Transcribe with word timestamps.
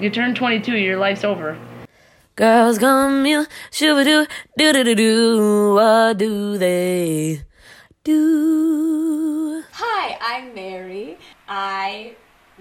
You 0.00 0.10
turn 0.10 0.34
22, 0.34 0.76
your 0.76 0.98
life's 0.98 1.24
over. 1.24 1.56
Girls 2.34 2.78
gone 2.78 3.22
mute, 3.22 3.48
shooba 3.70 4.04
doo, 4.04 4.26
doo 4.58 4.72
doo 4.72 4.84
doo 4.84 4.94
doo. 4.94 5.74
What 5.74 6.18
do 6.18 6.58
they 6.58 7.42
do? 8.04 9.62
Hi, 9.72 10.18
I'm 10.20 10.54
Mary. 10.54 11.16
I 11.48 12.14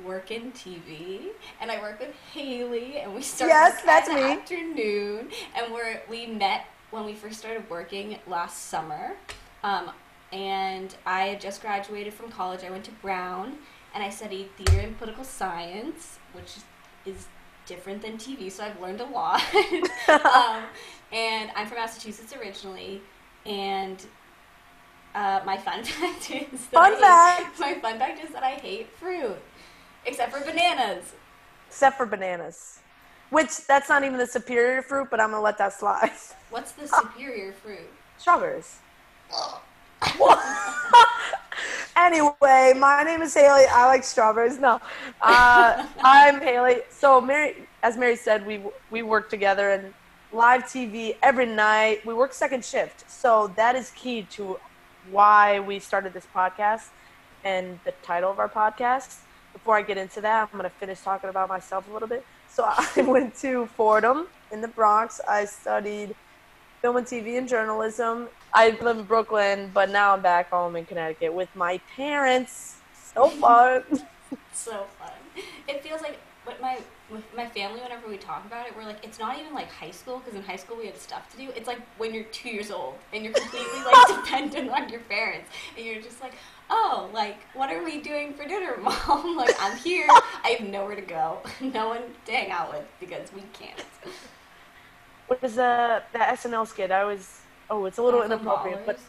work 0.05 0.31
in 0.31 0.53
TV, 0.53 1.27
and 1.59 1.69
I 1.69 1.81
work 1.81 1.99
with 1.99 2.15
Haley, 2.33 2.97
and 2.99 3.13
we 3.13 3.21
started 3.21 3.51
Yes, 3.53 3.73
work 3.75 3.85
that's 3.85 4.09
at 4.09 4.15
me. 4.15 4.21
afternoon, 4.21 5.29
and 5.57 5.73
we're 5.73 6.01
we 6.09 6.27
met 6.27 6.67
when 6.91 7.05
we 7.05 7.13
first 7.13 7.37
started 7.37 7.69
working 7.69 8.17
last 8.27 8.67
summer, 8.69 9.17
um, 9.61 9.91
and 10.31 10.95
I 11.05 11.23
had 11.27 11.41
just 11.41 11.61
graduated 11.61 12.13
from 12.13 12.31
college. 12.31 12.63
I 12.63 12.69
went 12.71 12.85
to 12.85 12.91
Brown, 12.91 13.57
and 13.93 14.01
I 14.01 14.09
studied 14.09 14.55
theater 14.55 14.79
and 14.79 14.97
political 14.97 15.25
science, 15.25 16.17
which 16.31 16.53
is 17.05 17.27
different 17.65 18.01
than 18.01 18.17
TV, 18.17 18.51
so 18.51 18.63
I've 18.63 18.79
learned 18.81 19.01
a 19.01 19.05
lot. 19.05 19.41
um, 20.07 20.63
and 21.11 21.51
I'm 21.55 21.67
from 21.67 21.77
Massachusetts 21.77 22.33
originally, 22.35 23.01
and 23.45 24.03
uh, 25.13 25.41
my 25.45 25.57
fun 25.57 25.83
fact 25.83 26.31
is 26.31 26.67
that 26.67 26.71
Fun 26.71 26.93
I 26.97 27.37
fact. 27.39 27.59
my 27.59 27.73
fun 27.75 27.97
fact 27.99 28.23
is 28.23 28.31
that 28.31 28.43
I 28.43 28.51
hate 28.51 28.89
fruit, 28.89 29.37
except 30.05 30.31
for 30.33 30.43
bananas. 30.43 31.13
Except 31.67 31.97
for 31.97 32.05
bananas. 32.05 32.79
Which, 33.31 33.65
that's 33.65 33.89
not 33.89 34.03
even 34.03 34.17
the 34.17 34.27
superior 34.27 34.81
fruit, 34.81 35.07
but 35.09 35.19
I'm 35.19 35.31
to 35.31 35.39
let 35.39 35.57
that 35.57 35.73
slide. 35.73 36.11
What's 36.51 36.73
the 36.73 36.87
superior 36.87 37.53
fruit? 37.53 37.89
Strawberries. 38.17 38.77
Anyway, 42.05 42.73
my 42.77 43.03
name 43.03 43.21
is 43.21 43.33
Haley. 43.33 43.65
I 43.65 43.87
like 43.87 44.03
strawberries. 44.03 44.59
No, 44.59 44.79
uh, 45.21 45.87
I'm 46.03 46.39
Haley. 46.39 46.81
So 46.89 47.19
Mary, 47.19 47.67
as 47.83 47.97
Mary 47.97 48.15
said, 48.15 48.45
we 48.45 48.61
we 48.91 49.01
work 49.01 49.29
together 49.29 49.71
and 49.71 49.93
live 50.31 50.63
TV 50.63 51.17
every 51.23 51.45
night. 51.47 52.05
We 52.05 52.13
work 52.13 52.33
second 52.33 52.63
shift, 52.63 53.09
so 53.09 53.51
that 53.55 53.75
is 53.75 53.91
key 53.91 54.23
to 54.31 54.59
why 55.11 55.59
we 55.59 55.79
started 55.79 56.13
this 56.13 56.27
podcast 56.33 56.89
and 57.43 57.79
the 57.85 57.93
title 58.03 58.31
of 58.31 58.39
our 58.39 58.49
podcast. 58.49 59.17
Before 59.53 59.75
I 59.75 59.81
get 59.81 59.97
into 59.97 60.21
that, 60.21 60.49
I'm 60.51 60.59
going 60.59 60.69
to 60.69 60.77
finish 60.77 60.99
talking 61.01 61.29
about 61.29 61.49
myself 61.49 61.89
a 61.89 61.93
little 61.93 62.07
bit. 62.07 62.25
So 62.49 62.65
I 62.67 63.01
went 63.01 63.35
to 63.37 63.67
Fordham 63.77 64.27
in 64.51 64.61
the 64.61 64.67
Bronx. 64.67 65.21
I 65.27 65.45
studied 65.45 66.15
film 66.85 66.97
and 66.97 67.07
TV 67.07 67.35
and 67.39 67.49
journalism. 67.49 68.29
I 68.53 68.77
live 68.79 68.99
in 68.99 69.05
Brooklyn, 69.05 69.71
but 69.73 69.89
now 69.89 70.13
I'm 70.13 70.21
back 70.21 70.51
home 70.51 70.75
in 70.75 70.85
Connecticut 70.85 71.33
with 71.33 71.49
my 71.55 71.79
parents. 71.95 72.77
So 72.93 73.27
fun. 73.27 73.83
so 74.53 74.85
fun. 74.99 75.09
It 75.67 75.81
feels 75.81 76.03
like 76.03 76.19
what 76.43 76.61
my 76.61 76.77
with 77.09 77.23
my 77.35 77.47
family 77.47 77.81
whenever 77.81 78.07
we 78.07 78.17
talk 78.17 78.45
about 78.45 78.67
it, 78.67 78.77
we're 78.77 78.83
like 78.83 79.03
it's 79.03 79.17
not 79.17 79.39
even 79.39 79.51
like 79.51 79.71
high 79.71 79.89
school 79.89 80.19
because 80.19 80.35
in 80.35 80.43
high 80.43 80.57
school 80.57 80.77
we 80.77 80.85
had 80.85 80.95
stuff 80.95 81.27
to 81.31 81.37
do. 81.37 81.49
It's 81.55 81.65
like 81.65 81.79
when 81.97 82.13
you're 82.13 82.25
two 82.25 82.49
years 82.49 82.69
old 82.69 82.93
and 83.11 83.23
you're 83.23 83.33
completely 83.33 83.83
like 83.83 84.07
dependent 84.23 84.69
on 84.69 84.87
your 84.87 85.01
parents, 85.01 85.49
and 85.75 85.83
you're 85.83 86.03
just 86.03 86.21
like, 86.21 86.35
oh, 86.69 87.09
like 87.15 87.37
what 87.55 87.73
are 87.73 87.83
we 87.83 87.99
doing 87.99 88.35
for 88.35 88.47
dinner, 88.47 88.77
mom? 88.83 89.35
like 89.35 89.55
I'm 89.59 89.75
here. 89.77 90.05
I 90.07 90.49
have 90.49 90.69
nowhere 90.69 90.95
to 90.95 91.01
go, 91.01 91.39
no 91.61 91.89
one 91.89 92.03
to 92.25 92.31
hang 92.31 92.51
out 92.51 92.71
with 92.71 92.85
because 92.99 93.33
we 93.33 93.41
can't. 93.53 93.83
What 95.27 95.43
is 95.43 95.57
uh, 95.57 96.01
that 96.13 96.37
SNL 96.39 96.67
skit? 96.67 96.91
I 96.91 97.03
was. 97.03 97.41
Oh, 97.69 97.85
it's 97.85 97.97
a 97.97 98.03
little 98.03 98.21
inappropriate, 98.21 98.85
but 98.85 98.99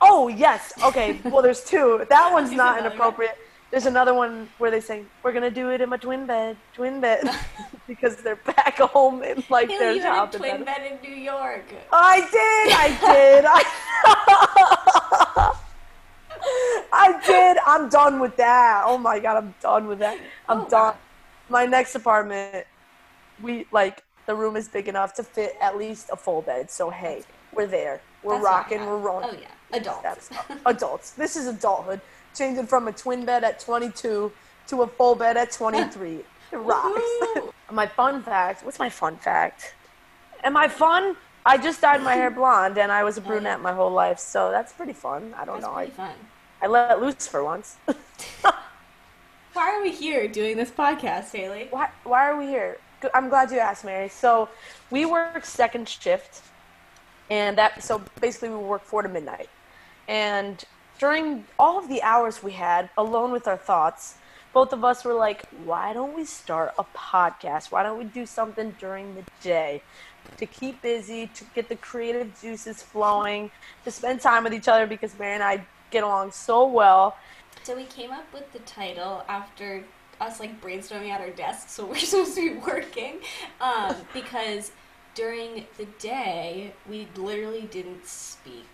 oh 0.00 0.28
yes, 0.28 0.72
okay. 0.84 1.20
Well, 1.24 1.42
there's 1.42 1.62
two. 1.64 2.04
That 2.10 2.32
one's 2.32 2.50
not 2.62 2.78
inappropriate. 2.80 3.36
There's 3.70 3.86
another 3.86 4.14
one 4.14 4.48
where 4.58 4.70
they 4.70 4.80
sing, 4.80 5.06
"We're 5.22 5.32
gonna 5.32 5.50
do 5.50 5.70
it 5.70 5.80
in 5.80 5.88
my 5.88 5.96
twin 5.96 6.26
bed, 6.26 6.56
twin 6.74 7.00
bed," 7.00 7.24
because 7.86 8.16
they're 8.16 8.36
back 8.36 8.78
home 8.78 9.22
in 9.22 9.42
like 9.48 9.68
Haley, 9.68 9.78
their 9.78 9.92
you 9.94 10.02
had 10.02 10.34
a 10.34 10.38
twin 10.38 10.64
bed. 10.64 10.66
bed 10.66 10.92
in 10.92 11.10
New 11.10 11.16
York. 11.16 11.64
I 11.92 12.20
did. 12.20 12.72
I 12.84 12.88
did. 13.12 13.44
I, 13.46 13.62
I 16.92 17.20
did. 17.26 17.58
I'm 17.66 17.88
done 17.88 18.20
with 18.20 18.36
that. 18.36 18.82
Oh 18.86 18.98
my 18.98 19.18
god, 19.18 19.36
I'm 19.38 19.54
done 19.60 19.86
with 19.86 19.98
that. 20.00 20.18
I'm 20.48 20.60
Oh, 20.60 20.68
done. 20.68 20.94
wow. 20.94 20.96
My 21.48 21.66
next 21.66 21.94
apartment, 21.94 22.66
we 23.42 23.66
like 23.72 24.03
the 24.26 24.34
room 24.34 24.56
is 24.56 24.68
big 24.68 24.88
enough 24.88 25.14
to 25.14 25.22
fit 25.22 25.56
at 25.60 25.76
least 25.76 26.10
a 26.12 26.16
full 26.16 26.42
bed. 26.42 26.70
So 26.70 26.90
hey, 26.90 27.22
we're 27.52 27.66
there. 27.66 28.00
We're 28.22 28.34
That's 28.34 28.44
rocking. 28.44 28.86
We're 28.86 28.98
rolling. 28.98 29.30
Oh 29.32 29.38
yeah, 29.40 29.76
adults. 29.76 30.30
Adults. 30.66 31.10
This 31.12 31.36
is 31.36 31.46
adulthood. 31.46 32.00
Changing 32.34 32.66
from 32.66 32.88
a 32.88 32.92
twin 32.92 33.24
bed 33.24 33.44
at 33.44 33.60
22 33.60 34.32
to 34.68 34.82
a 34.82 34.86
full 34.86 35.14
bed 35.14 35.36
at 35.36 35.52
23. 35.52 36.20
It 36.52 36.56
rocks. 36.58 37.00
My 37.72 37.86
fun 37.86 38.22
fact. 38.22 38.64
What's 38.64 38.78
my 38.78 38.90
fun 38.90 39.16
fact? 39.16 39.74
Am 40.44 40.56
I 40.56 40.68
fun? 40.68 41.16
I 41.44 41.58
just 41.58 41.80
dyed 41.80 42.02
my 42.02 42.14
hair 42.14 42.30
blonde, 42.30 42.78
and 42.78 42.92
I 42.92 43.02
was 43.02 43.18
a 43.18 43.20
oh, 43.24 43.26
brunette 43.26 43.60
my 43.60 43.72
whole 43.72 43.90
life, 43.90 44.18
so 44.18 44.50
that's 44.50 44.72
pretty 44.72 44.92
fun. 44.92 45.34
I 45.36 45.44
don't 45.44 45.60
That's 45.60 45.66
know. 45.66 45.74
pretty 45.74 45.92
I, 45.92 45.94
fun. 45.94 46.14
I 46.62 46.66
let 46.68 47.00
loose 47.00 47.26
for 47.26 47.42
once. 47.42 47.76
Why 49.52 49.70
are 49.76 49.82
we 49.82 49.90
here 49.92 50.26
doing 50.28 50.56
this 50.56 50.70
podcast, 50.70 51.34
Haley? 51.34 51.68
why, 51.70 51.88
why 52.04 52.28
are 52.28 52.36
we 52.36 52.46
here? 52.46 52.78
I'm 53.12 53.28
glad 53.28 53.50
you 53.50 53.58
asked, 53.58 53.84
Mary. 53.84 54.08
So 54.08 54.48
we 54.90 55.04
work 55.04 55.44
second 55.44 55.88
shift, 55.88 56.42
and 57.30 57.58
that 57.58 57.82
so 57.82 58.02
basically 58.20 58.50
we 58.50 58.56
work 58.56 58.82
four 58.82 59.02
to 59.02 59.08
midnight. 59.08 59.48
And 60.08 60.62
during 60.98 61.44
all 61.58 61.78
of 61.78 61.88
the 61.88 62.02
hours 62.02 62.42
we 62.42 62.52
had 62.52 62.90
alone 62.96 63.32
with 63.32 63.48
our 63.48 63.56
thoughts, 63.56 64.16
both 64.52 64.72
of 64.72 64.84
us 64.84 65.04
were 65.04 65.14
like, 65.14 65.44
why 65.64 65.92
don't 65.92 66.14
we 66.14 66.24
start 66.24 66.72
a 66.78 66.84
podcast? 66.96 67.72
Why 67.72 67.82
don't 67.82 67.98
we 67.98 68.04
do 68.04 68.24
something 68.24 68.74
during 68.78 69.14
the 69.16 69.24
day 69.42 69.82
to 70.38 70.46
keep 70.46 70.80
busy, 70.80 71.26
to 71.34 71.44
get 71.54 71.68
the 71.68 71.76
creative 71.76 72.40
juices 72.40 72.82
flowing, 72.82 73.50
to 73.84 73.90
spend 73.90 74.20
time 74.20 74.44
with 74.44 74.54
each 74.54 74.68
other 74.68 74.86
because 74.86 75.18
Mary 75.18 75.34
and 75.34 75.42
I 75.42 75.66
get 75.90 76.04
along 76.04 76.32
so 76.32 76.66
well. 76.66 77.16
So 77.64 77.74
we 77.74 77.84
came 77.84 78.12
up 78.12 78.32
with 78.32 78.52
the 78.52 78.60
title 78.60 79.24
after 79.28 79.84
us 80.20 80.40
like 80.40 80.60
brainstorming 80.60 81.10
at 81.10 81.20
our 81.20 81.30
desks, 81.30 81.72
so 81.72 81.86
we're 81.90 81.98
supposed 81.98 82.34
to 82.36 82.54
be 82.54 82.60
working, 82.60 83.16
um, 83.60 83.96
because 84.12 84.72
during 85.14 85.66
the 85.78 85.86
day 85.98 86.72
we 86.88 87.08
literally 87.16 87.68
didn't 87.70 88.06
speak 88.06 88.66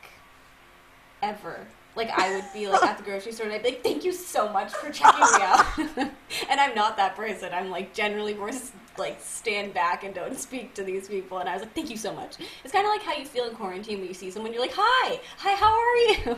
ever. 1.22 1.66
Like 1.96 2.10
I 2.10 2.34
would 2.34 2.44
be 2.54 2.68
like 2.68 2.82
at 2.84 2.98
the 2.98 3.02
grocery 3.02 3.32
store 3.32 3.46
and 3.46 3.54
I'd 3.54 3.62
be 3.62 3.70
like, 3.70 3.82
"Thank 3.82 4.04
you 4.04 4.12
so 4.12 4.48
much 4.50 4.72
for 4.72 4.90
checking 4.90 5.20
me 5.20 5.42
out," 5.42 5.66
and 6.48 6.60
I'm 6.60 6.74
not 6.74 6.96
that 6.96 7.16
person. 7.16 7.52
I'm 7.52 7.68
like 7.68 7.92
generally 7.92 8.32
more 8.32 8.50
like 8.96 9.20
stand 9.20 9.74
back 9.74 10.04
and 10.04 10.14
don't 10.14 10.38
speak 10.38 10.72
to 10.74 10.84
these 10.84 11.08
people. 11.08 11.38
And 11.38 11.48
I 11.48 11.54
was 11.54 11.62
like, 11.62 11.74
"Thank 11.74 11.90
you 11.90 11.96
so 11.96 12.14
much." 12.14 12.36
It's 12.62 12.72
kind 12.72 12.86
of 12.86 12.90
like 12.90 13.02
how 13.02 13.16
you 13.16 13.26
feel 13.26 13.46
in 13.46 13.56
quarantine 13.56 13.98
when 13.98 14.06
you 14.06 14.14
see 14.14 14.30
someone, 14.30 14.52
you're 14.52 14.62
like, 14.62 14.74
"Hi, 14.74 15.20
hi, 15.36 15.56
how 15.56 15.72
are 15.72 15.96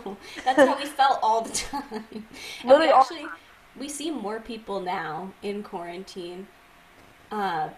you?" 0.08 0.16
That's 0.44 0.58
how 0.58 0.78
we 0.78 0.86
felt 0.86 1.18
all 1.22 1.42
the 1.42 1.52
time. 1.52 1.84
And 1.92 2.24
we 2.64 2.70
Literally 2.70 2.92
actually 2.92 3.26
we 3.78 3.88
see 3.88 4.10
more 4.10 4.40
people 4.40 4.80
now 4.80 5.32
in 5.42 5.62
quarantine 5.62 6.46
uh, 7.30 7.70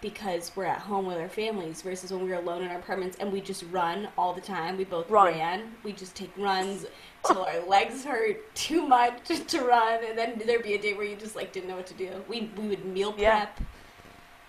because 0.00 0.52
we're 0.54 0.64
at 0.64 0.78
home 0.78 1.06
with 1.06 1.16
our 1.18 1.28
families 1.28 1.82
versus 1.82 2.12
when 2.12 2.22
we 2.22 2.28
were 2.28 2.36
alone 2.36 2.62
in 2.62 2.68
our 2.70 2.78
apartments 2.78 3.16
and 3.18 3.32
we 3.32 3.40
just 3.40 3.64
run 3.72 4.08
all 4.16 4.32
the 4.32 4.40
time. 4.40 4.76
We 4.76 4.84
both 4.84 5.10
Run. 5.10 5.26
ran. 5.34 5.72
We 5.82 5.92
just 5.92 6.14
take 6.14 6.30
runs 6.36 6.86
till 7.26 7.42
our 7.42 7.66
legs 7.66 8.04
hurt 8.04 8.54
too 8.54 8.86
much 8.86 9.18
to 9.48 9.60
run, 9.62 10.04
and 10.04 10.16
then 10.16 10.40
there'd 10.46 10.62
be 10.62 10.74
a 10.74 10.80
day 10.80 10.94
where 10.94 11.04
you 11.06 11.16
just 11.16 11.34
like 11.34 11.52
didn't 11.52 11.68
know 11.68 11.76
what 11.76 11.86
to 11.88 11.94
do. 11.94 12.10
We 12.28 12.50
we 12.56 12.68
would 12.68 12.84
meal 12.84 13.14
Yeah. 13.18 13.48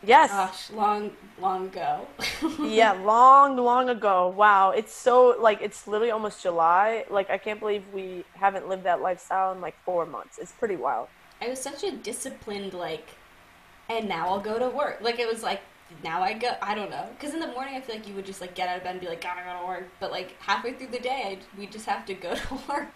Yes. 0.03 0.31
Gosh, 0.31 0.69
long 0.71 1.11
long 1.39 1.67
ago. 1.67 2.07
yeah, 2.61 2.93
long, 2.93 3.57
long 3.57 3.89
ago. 3.89 4.29
Wow, 4.29 4.71
it's 4.71 4.93
so 4.93 5.35
like 5.39 5.61
it's 5.61 5.87
literally 5.87 6.11
almost 6.11 6.41
July. 6.41 7.05
Like 7.09 7.29
I 7.29 7.37
can't 7.37 7.59
believe 7.59 7.83
we 7.93 8.23
haven't 8.33 8.69
lived 8.69 8.83
that 8.83 9.01
lifestyle 9.01 9.51
in 9.51 9.61
like 9.61 9.75
four 9.83 10.05
months. 10.05 10.37
It's 10.37 10.53
pretty 10.53 10.75
wild. 10.77 11.09
I 11.41 11.49
was 11.49 11.59
such 11.59 11.83
a 11.83 11.91
disciplined 11.91 12.73
like, 12.73 13.09
and 13.89 14.07
now 14.07 14.27
I'll 14.29 14.39
go 14.41 14.57
to 14.59 14.69
work. 14.69 14.99
Like 15.01 15.19
it 15.19 15.27
was 15.27 15.43
like 15.43 15.61
now 16.03 16.21
I 16.21 16.33
go. 16.33 16.55
I 16.61 16.75
don't 16.75 16.89
know 16.89 17.07
because 17.17 17.33
in 17.33 17.39
the 17.41 17.47
morning 17.47 17.75
I 17.75 17.81
feel 17.81 17.95
like 17.95 18.07
you 18.07 18.13
would 18.15 18.25
just 18.25 18.41
like 18.41 18.55
get 18.55 18.69
out 18.69 18.77
of 18.77 18.83
bed 18.83 18.91
and 18.91 19.01
be 19.01 19.07
like 19.07 19.21
gotta 19.21 19.41
go 19.43 19.59
to 19.59 19.67
work. 19.67 19.89
But 19.99 20.11
like 20.11 20.41
halfway 20.41 20.73
through 20.73 20.87
the 20.87 20.99
day, 20.99 21.37
I, 21.39 21.59
we 21.59 21.67
just 21.67 21.85
have 21.85 22.05
to 22.05 22.13
go 22.13 22.35
to 22.35 22.59
work. 22.69 22.87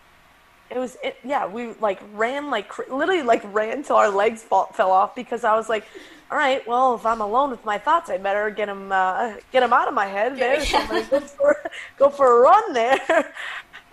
It 0.69 0.77
was 0.77 0.97
it. 1.03 1.17
Yeah, 1.23 1.45
we 1.47 1.73
like 1.79 2.01
ran 2.13 2.49
like 2.49 2.67
cr- 2.67 2.91
literally 2.91 3.21
like 3.21 3.43
ran 3.53 3.83
till 3.83 3.95
our 3.95 4.09
legs 4.09 4.41
fall, 4.41 4.67
fell 4.73 4.91
off 4.91 5.13
because 5.15 5.43
I 5.43 5.55
was 5.55 5.69
like, 5.69 5.85
all 6.31 6.37
right, 6.37 6.65
well 6.67 6.95
if 6.95 7.05
I'm 7.05 7.21
alone 7.21 7.51
with 7.51 7.63
my 7.63 7.77
thoughts, 7.77 8.09
I 8.09 8.17
better 8.17 8.49
get 8.49 8.65
them 8.67 8.91
uh, 8.91 9.35
get 9.51 9.59
them 9.59 9.73
out 9.73 9.87
of 9.87 9.93
my 9.93 10.05
head. 10.07 10.37
There, 10.37 10.63
yeah. 10.63 10.87
go 11.09 11.19
for 11.19 11.57
go 11.97 12.09
for 12.09 12.39
a 12.39 12.41
run 12.41 12.73
there. 12.73 13.33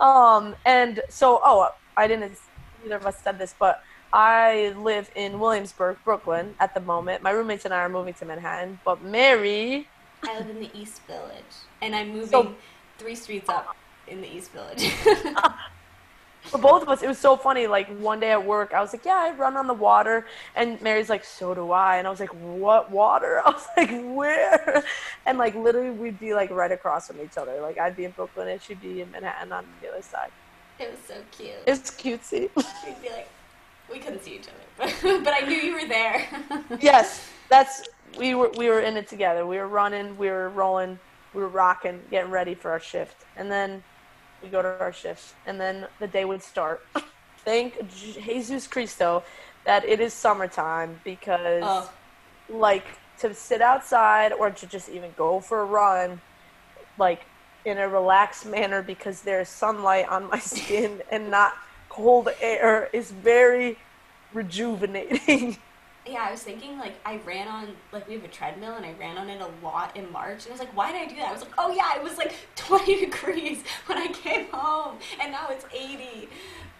Um, 0.01 0.55
and 0.65 0.99
so 1.09 1.39
oh, 1.45 1.69
I 1.95 2.07
didn't. 2.07 2.33
Neither 2.81 2.95
of 2.95 3.05
us 3.05 3.19
said 3.23 3.37
this, 3.37 3.53
but 3.59 3.83
I 4.11 4.73
live 4.75 5.11
in 5.13 5.39
Williamsburg, 5.39 5.97
Brooklyn 6.03 6.55
at 6.59 6.73
the 6.73 6.79
moment. 6.79 7.21
My 7.21 7.29
roommates 7.29 7.65
and 7.65 7.73
I 7.73 7.81
are 7.81 7.89
moving 7.89 8.15
to 8.15 8.25
Manhattan, 8.25 8.79
but 8.83 9.03
Mary. 9.03 9.87
I 10.23 10.39
live 10.39 10.49
in 10.49 10.59
the 10.59 10.71
East 10.73 11.03
Village, 11.05 11.53
and 11.83 11.95
I'm 11.95 12.09
moving 12.13 12.29
So- 12.29 12.55
three 12.97 13.13
streets 13.13 13.47
up 13.47 13.75
in 14.07 14.21
the 14.21 14.27
East 14.35 14.51
Village. 14.51 14.91
for 16.43 16.57
both 16.57 16.81
of 16.81 16.89
us, 16.89 17.03
it 17.03 17.07
was 17.07 17.19
so 17.19 17.37
funny. 17.37 17.67
Like 17.67 17.87
one 17.99 18.19
day 18.19 18.31
at 18.31 18.43
work, 18.43 18.73
I 18.73 18.81
was 18.81 18.93
like, 18.93 19.05
"Yeah, 19.05 19.17
I 19.17 19.31
run 19.31 19.55
on 19.55 19.67
the 19.67 19.73
water," 19.73 20.25
and 20.55 20.81
Mary's 20.81 21.09
like, 21.09 21.23
"So 21.23 21.53
do 21.53 21.71
I." 21.71 21.97
And 21.97 22.07
I 22.07 22.09
was 22.09 22.19
like, 22.19 22.33
"What 22.33 22.91
water?" 22.91 23.41
I 23.45 23.51
was 23.51 23.67
like, 23.77 23.91
"Where?" 24.15 24.83
And 25.25 25.37
like 25.37 25.55
literally, 25.55 25.91
we'd 25.91 26.19
be 26.19 26.33
like 26.33 26.49
right 26.49 26.71
across 26.71 27.07
from 27.07 27.21
each 27.21 27.37
other. 27.37 27.61
Like 27.61 27.77
I'd 27.77 27.95
be 27.95 28.05
in 28.05 28.11
Brooklyn 28.11 28.47
and 28.47 28.61
she'd 28.61 28.81
be 28.81 29.01
in 29.01 29.11
Manhattan 29.11 29.51
on 29.51 29.65
the 29.81 29.89
other 29.89 30.01
side. 30.01 30.31
It 30.79 30.89
was 30.89 30.99
so 31.07 31.15
cute. 31.31 31.53
It's 31.67 31.91
cutesy. 31.91 32.49
We'd 32.55 33.01
be 33.03 33.09
like, 33.09 33.29
we 33.91 33.99
couldn't 33.99 34.23
see 34.23 34.35
each 34.35 34.47
other, 34.47 34.93
but, 35.01 35.23
but 35.23 35.33
I 35.33 35.45
knew 35.47 35.57
you 35.57 35.73
were 35.73 35.87
there. 35.87 36.27
yes, 36.81 37.29
that's 37.49 37.87
we 38.17 38.33
were 38.35 38.49
we 38.57 38.67
were 38.69 38.81
in 38.81 38.97
it 38.97 39.07
together. 39.07 39.45
We 39.45 39.57
were 39.57 39.67
running, 39.67 40.17
we 40.17 40.29
were 40.29 40.49
rolling, 40.49 40.97
we 41.33 41.41
were 41.41 41.49
rocking, 41.49 42.01
getting 42.09 42.31
ready 42.31 42.55
for 42.55 42.71
our 42.71 42.79
shift, 42.79 43.25
and 43.37 43.51
then 43.51 43.83
we 44.41 44.49
go 44.49 44.61
to 44.61 44.79
our 44.79 44.93
shifts, 44.93 45.33
and 45.45 45.59
then 45.59 45.87
the 45.99 46.07
day 46.07 46.25
would 46.25 46.43
start. 46.43 46.85
Thank 47.45 47.91
Jesus 47.91 48.67
Christo 48.67 49.23
that 49.65 49.85
it 49.85 49.99
is 49.99 50.13
summertime 50.13 50.99
because, 51.03 51.63
oh, 51.63 51.91
like, 52.49 52.85
to 53.19 53.33
sit 53.33 53.61
outside 53.61 54.31
or 54.33 54.51
to 54.51 54.67
just 54.67 54.89
even 54.89 55.11
go 55.17 55.39
for 55.39 55.61
a 55.61 55.65
run, 55.65 56.21
like, 56.97 57.21
in 57.65 57.77
a 57.77 57.87
relaxed 57.87 58.45
manner 58.45 58.81
because 58.81 59.21
there's 59.21 59.49
sunlight 59.49 60.07
on 60.07 60.29
my 60.29 60.39
skin 60.39 61.01
and 61.11 61.29
not 61.29 61.53
cold 61.89 62.29
air 62.41 62.89
is 62.93 63.11
very 63.11 63.77
rejuvenating. 64.33 65.57
yeah, 66.07 66.25
I 66.27 66.31
was 66.31 66.41
thinking 66.41 66.77
like 66.77 66.93
I 67.05 67.19
ran 67.25 67.47
on 67.47 67.69
like 67.91 68.07
we 68.07 68.15
have 68.15 68.23
a 68.23 68.27
treadmill 68.27 68.73
and 68.73 68.85
I 68.85 68.93
ran 68.99 69.17
on 69.17 69.29
it 69.29 69.41
a 69.41 69.65
lot 69.65 69.95
in 69.95 70.11
March 70.11 70.45
and 70.45 70.47
I 70.47 70.51
was 70.51 70.59
like, 70.59 70.75
why 70.75 70.91
did 70.91 71.01
I 71.01 71.05
do 71.07 71.15
that? 71.17 71.29
I 71.29 71.33
was 71.33 71.41
like, 71.41 71.53
oh 71.57 71.71
yeah, 71.73 71.95
it 71.95 72.03
was 72.03 72.17
like 72.17 72.33
20 72.55 73.05
degrees 73.05 73.63
when 73.85 73.97
I 73.97 74.07
came 74.07 74.47
home 74.51 74.97
and 75.21 75.31
now 75.31 75.47
it's 75.49 75.65
80. 75.73 76.27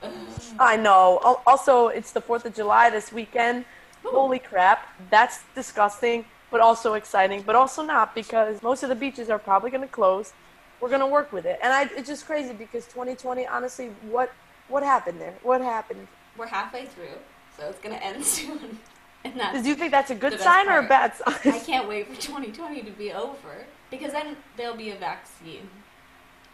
Ugh. 0.04 0.12
I 0.60 0.78
know. 0.78 1.40
Also, 1.46 1.90
it's 1.90 2.12
the 2.12 2.22
4th 2.22 2.46
of 2.46 2.56
July 2.56 2.90
this 2.90 3.12
weekend. 3.12 3.66
Holy 4.04 4.40
crap. 4.40 4.88
That's 5.12 5.44
disgusting, 5.54 6.26
but 6.50 6.60
also 6.60 6.96
exciting, 6.96 7.44
but 7.44 7.56
also 7.56 7.84
not 7.84 8.16
because 8.16 8.64
most 8.64 8.82
of 8.82 8.90
the 8.90 8.96
beaches 8.96 9.30
are 9.30 9.38
probably 9.38 9.70
going 9.70 9.82
to 9.82 9.88
close. 9.88 10.34
We're 10.80 10.90
going 10.90 11.02
to 11.02 11.08
work 11.08 11.32
with 11.32 11.46
it. 11.46 11.60
And 11.62 11.72
I, 11.72 11.84
it's 11.96 12.10
just 12.10 12.26
crazy 12.26 12.54
because 12.54 12.86
2020, 12.88 13.46
honestly, 13.46 13.92
what 14.10 14.32
what 14.72 14.84
happened 14.84 15.20
there? 15.20 15.34
What 15.44 15.62
happened? 15.62 16.08
We're 16.38 16.48
halfway 16.48 16.86
through, 16.86 17.20
so 17.58 17.68
it's 17.70 17.80
gonna 17.80 17.96
end 17.96 18.26
soon. 18.38 18.80
And 19.24 19.40
that's 19.40 19.62
Do 19.62 19.70
you 19.70 19.76
think 19.76 19.92
that's 19.92 20.10
a 20.12 20.16
good 20.16 20.40
sign 20.40 20.68
or 20.68 20.80
a 20.80 20.88
bad 20.88 21.16
sign? 21.16 21.54
I 21.54 21.60
can't 21.60 21.88
wait 21.88 22.08
for 22.08 22.20
2020 22.20 22.82
to 22.82 22.92
be 22.92 23.12
over 23.14 23.66
because 23.90 24.12
then 24.14 24.36
there'll 24.58 24.76
be 24.76 24.90
a 24.92 24.96
vaccine. 24.96 25.70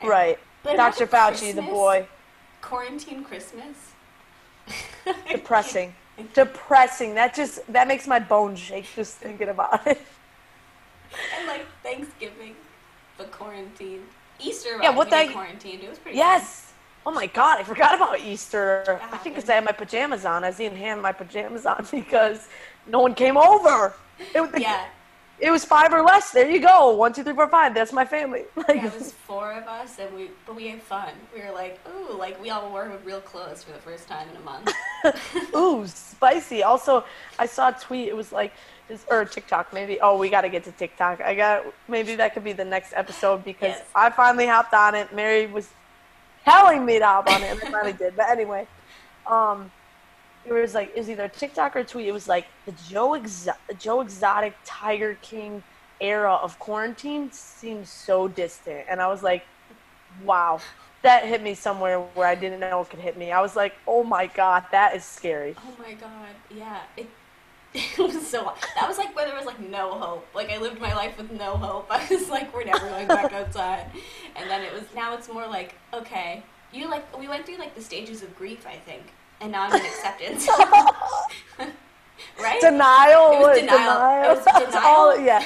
And- 0.02 0.10
right. 0.10 0.40
Dr. 0.64 1.08
Fauci, 1.08 1.56
the 1.56 1.62
boy. 1.62 2.08
Quarantine 2.62 3.24
Christmas. 3.24 3.94
Depressing. 5.32 5.94
Depressing. 6.34 7.16
That 7.16 7.34
just 7.34 7.66
that 7.72 7.88
makes 7.88 8.06
my 8.08 8.20
bones 8.20 8.60
shake 8.60 8.86
just 8.96 9.16
thinking 9.18 9.48
about 9.50 9.86
it. 9.88 10.02
and 11.38 11.48
like 11.48 11.66
Thanksgiving, 11.84 12.56
but 13.18 13.32
quarantined. 13.32 14.04
Easter, 14.40 14.72
Yeah, 14.72 14.82
yeah, 14.84 14.90
what 14.96 15.10
the- 15.10 15.30
quarantined. 15.32 15.84
It 15.84 15.90
was 15.90 16.00
pretty. 16.00 16.18
Yes. 16.18 16.67
Oh 17.08 17.12
my 17.12 17.26
god, 17.28 17.58
I 17.62 17.64
forgot 17.64 17.96
about 17.96 18.20
Easter. 18.20 19.00
I 19.02 19.16
think 19.20 19.36
because 19.36 19.50
I 19.50 19.54
had 19.54 19.64
my 19.64 19.72
pajamas 19.72 20.26
on. 20.26 20.44
I 20.44 20.52
didn't 20.52 20.78
have 20.80 21.00
my 21.00 21.14
pajamas 21.14 21.66
on 21.66 21.88
because 21.92 22.50
no 22.86 23.00
one 23.00 23.16
came 23.16 23.38
over. 23.38 23.94
It 24.36 24.42
was, 24.42 24.52
Yeah, 24.60 24.84
it 25.40 25.50
was 25.50 25.64
five 25.64 25.94
or 25.94 26.02
less. 26.02 26.32
There 26.32 26.52
you 26.52 26.60
go. 26.60 26.94
One, 26.98 27.14
two, 27.14 27.24
three, 27.24 27.34
four, 27.34 27.48
five. 27.48 27.74
That's 27.74 27.94
my 27.94 28.04
family. 28.04 28.44
Like, 28.58 28.76
yeah, 28.76 28.88
it 28.88 28.94
was 28.94 29.14
four 29.14 29.54
of 29.54 29.66
us, 29.70 30.00
and 30.00 30.14
we 30.14 30.32
but 30.46 30.58
we 30.58 30.68
had 30.68 30.82
fun. 30.82 31.14
We 31.34 31.40
were 31.40 31.54
like, 31.54 31.80
ooh, 31.88 32.18
like 32.18 32.42
we 32.42 32.50
all 32.50 32.70
wore 32.70 32.92
real 33.06 33.22
clothes 33.22 33.64
for 33.64 33.72
the 33.72 33.80
first 33.80 34.10
time 34.10 34.28
in 34.30 34.36
a 34.36 34.42
month. 34.42 34.70
ooh, 35.56 35.88
spicy. 35.88 36.64
Also, 36.64 37.06
I 37.40 37.46
saw 37.46 37.70
a 37.70 37.72
tweet. 37.72 38.10
It 38.10 38.18
was 38.18 38.34
like, 38.34 38.52
this, 38.90 39.06
or 39.10 39.24
TikTok 39.24 39.72
maybe. 39.72 39.98
Oh, 40.02 40.18
we 40.18 40.30
got 40.30 40.42
to 40.42 40.50
get 40.50 40.66
to 40.66 40.74
TikTok. 40.74 41.22
I 41.22 41.36
got 41.36 41.64
maybe 41.88 42.16
that 42.16 42.34
could 42.34 42.44
be 42.44 42.52
the 42.52 42.66
next 42.66 42.92
episode 42.94 43.46
because 43.46 43.78
Yes. 43.80 43.86
I 43.96 44.10
finally 44.10 44.48
hopped 44.48 44.74
on 44.74 44.94
it. 44.94 45.14
Mary 45.16 45.48
was 45.48 45.70
telling 46.48 46.86
me 46.86 47.00
to 47.00 47.06
hop 47.06 47.30
on 47.30 47.44
it, 47.44 47.52
and 47.52 47.62
I 47.64 47.72
finally 47.72 47.94
did. 47.94 48.16
But 48.16 48.30
anyway, 48.30 48.68
um, 49.26 49.72
it 50.46 50.54
was 50.54 50.74
like 50.74 50.92
it 50.96 50.98
was 50.98 51.10
either 51.10 51.28
TikTok 51.28 51.76
or 51.76 51.84
tweet. 51.84 52.08
It 52.08 52.14
was 52.14 52.28
like 52.28 52.48
the 52.66 52.74
Joe 52.90 53.10
Exo- 53.10 53.56
Joe 53.80 54.02
Exotic 54.02 54.56
Tiger 54.66 55.18
King 55.22 55.64
era 56.00 56.34
of 56.36 56.58
quarantine 56.60 57.32
seems 57.32 57.90
so 57.90 58.28
distant, 58.28 58.86
and 58.90 59.02
I 59.02 59.08
was 59.08 59.24
like, 59.24 59.46
wow. 60.24 60.60
That 61.04 61.26
hit 61.26 61.44
me 61.44 61.54
somewhere 61.54 62.00
where 62.00 62.28
I 62.28 62.34
didn't 62.36 62.60
know 62.60 62.82
it 62.82 62.90
could 62.90 63.00
hit 63.00 63.18
me. 63.18 63.32
I 63.32 63.40
was 63.40 63.56
like, 63.56 63.74
"Oh 63.88 64.04
my 64.04 64.26
god, 64.26 64.66
that 64.72 64.96
is 64.96 65.06
scary." 65.06 65.56
Oh 65.60 65.74
my 65.82 65.94
god, 65.94 66.34
yeah. 66.50 66.82
It, 66.98 67.08
it 67.98 67.98
was 68.00 68.28
so 68.28 68.52
that 68.76 68.88
was 68.88 68.98
like 68.98 69.16
where 69.16 69.26
there 69.26 69.36
was 69.36 69.46
like 69.46 69.60
no 69.60 69.92
hope. 69.92 70.28
Like 70.34 70.50
I 70.52 70.58
lived 70.58 70.80
my 70.82 70.94
life 70.96 71.18
with 71.18 71.32
no 71.32 71.58
hope. 71.58 71.88
I 71.92 72.06
was 72.10 72.30
like, 72.30 72.54
we're 72.54 72.64
never 72.66 72.88
going 72.88 73.08
back 73.08 73.32
outside. 73.40 73.86
And 74.36 74.50
then 74.50 74.62
it 74.64 74.74
was 74.74 74.84
now 74.96 75.14
it's 75.16 75.30
more 75.32 75.48
like, 75.48 75.76
okay. 75.94 76.44
You 76.74 76.90
like 76.90 77.18
we 77.18 77.28
went 77.28 77.46
through 77.46 77.58
like 77.58 77.76
the 77.76 77.82
stages 77.82 78.24
of 78.24 78.36
grief, 78.36 78.66
I 78.68 78.76
think. 78.76 79.04
And 79.40 79.52
now 79.52 79.64
I'm 79.68 79.74
in 79.80 79.86
acceptance. 79.86 80.48
right? 82.42 82.60
Denial, 82.62 83.32
It 83.32 83.38
was 83.38 83.48
what- 83.48 83.60
denial. 83.60 84.32
It 84.32 84.36
was 84.36 84.46
denial. 84.46 84.86
all- 84.86 85.20
yeah. 85.20 85.46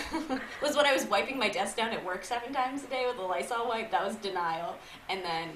was 0.61 0.75
when 0.75 0.85
I 0.85 0.93
was 0.93 1.05
wiping 1.05 1.37
my 1.37 1.49
desk 1.49 1.75
down 1.75 1.91
at 1.91 2.03
work 2.05 2.23
seven 2.23 2.53
times 2.53 2.83
a 2.83 2.87
day 2.87 3.05
with 3.07 3.17
a 3.17 3.21
Lysol 3.21 3.67
wipe. 3.67 3.91
That 3.91 4.05
was 4.05 4.15
denial, 4.15 4.75
and 5.09 5.23
then 5.23 5.49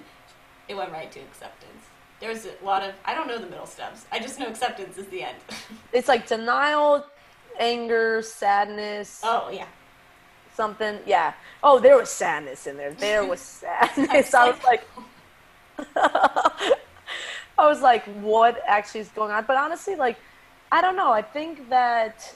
it 0.68 0.76
went 0.76 0.92
right 0.92 1.12
to 1.12 1.20
acceptance. 1.20 1.86
There 2.20 2.30
was 2.30 2.46
a 2.46 2.66
lot 2.66 2.84
of 2.84 2.94
I 3.04 3.14
don't 3.14 3.28
know 3.28 3.38
the 3.38 3.48
middle 3.48 3.66
steps. 3.66 4.06
I 4.12 4.20
just 4.20 4.40
know 4.40 4.48
acceptance 4.48 4.98
is 4.98 5.08
the 5.08 5.24
end. 5.24 5.38
It's 5.94 6.08
like 6.08 6.28
denial, 6.28 7.06
anger, 7.60 8.22
sadness, 8.22 9.22
oh 9.24 9.50
yeah, 9.50 9.68
something. 10.54 11.00
Yeah. 11.06 11.34
Oh, 11.64 11.80
there 11.80 11.98
was 11.98 12.10
sadness 12.10 12.68
in 12.68 12.78
there. 12.78 12.94
There 12.94 13.26
was 13.26 13.40
sadness. 13.62 14.34
I 14.34 14.50
was 14.50 14.64
like, 14.64 14.88
I 17.58 17.68
was 17.68 17.82
like, 17.82 18.04
what 18.22 18.62
actually 18.68 19.02
is 19.02 19.10
going 19.10 19.32
on? 19.32 19.46
But 19.46 19.58
honestly, 19.58 19.96
like, 19.96 20.18
I 20.72 20.82
don't 20.82 20.96
know. 20.96 21.12
I 21.12 21.22
think 21.22 21.70
that 21.70 22.36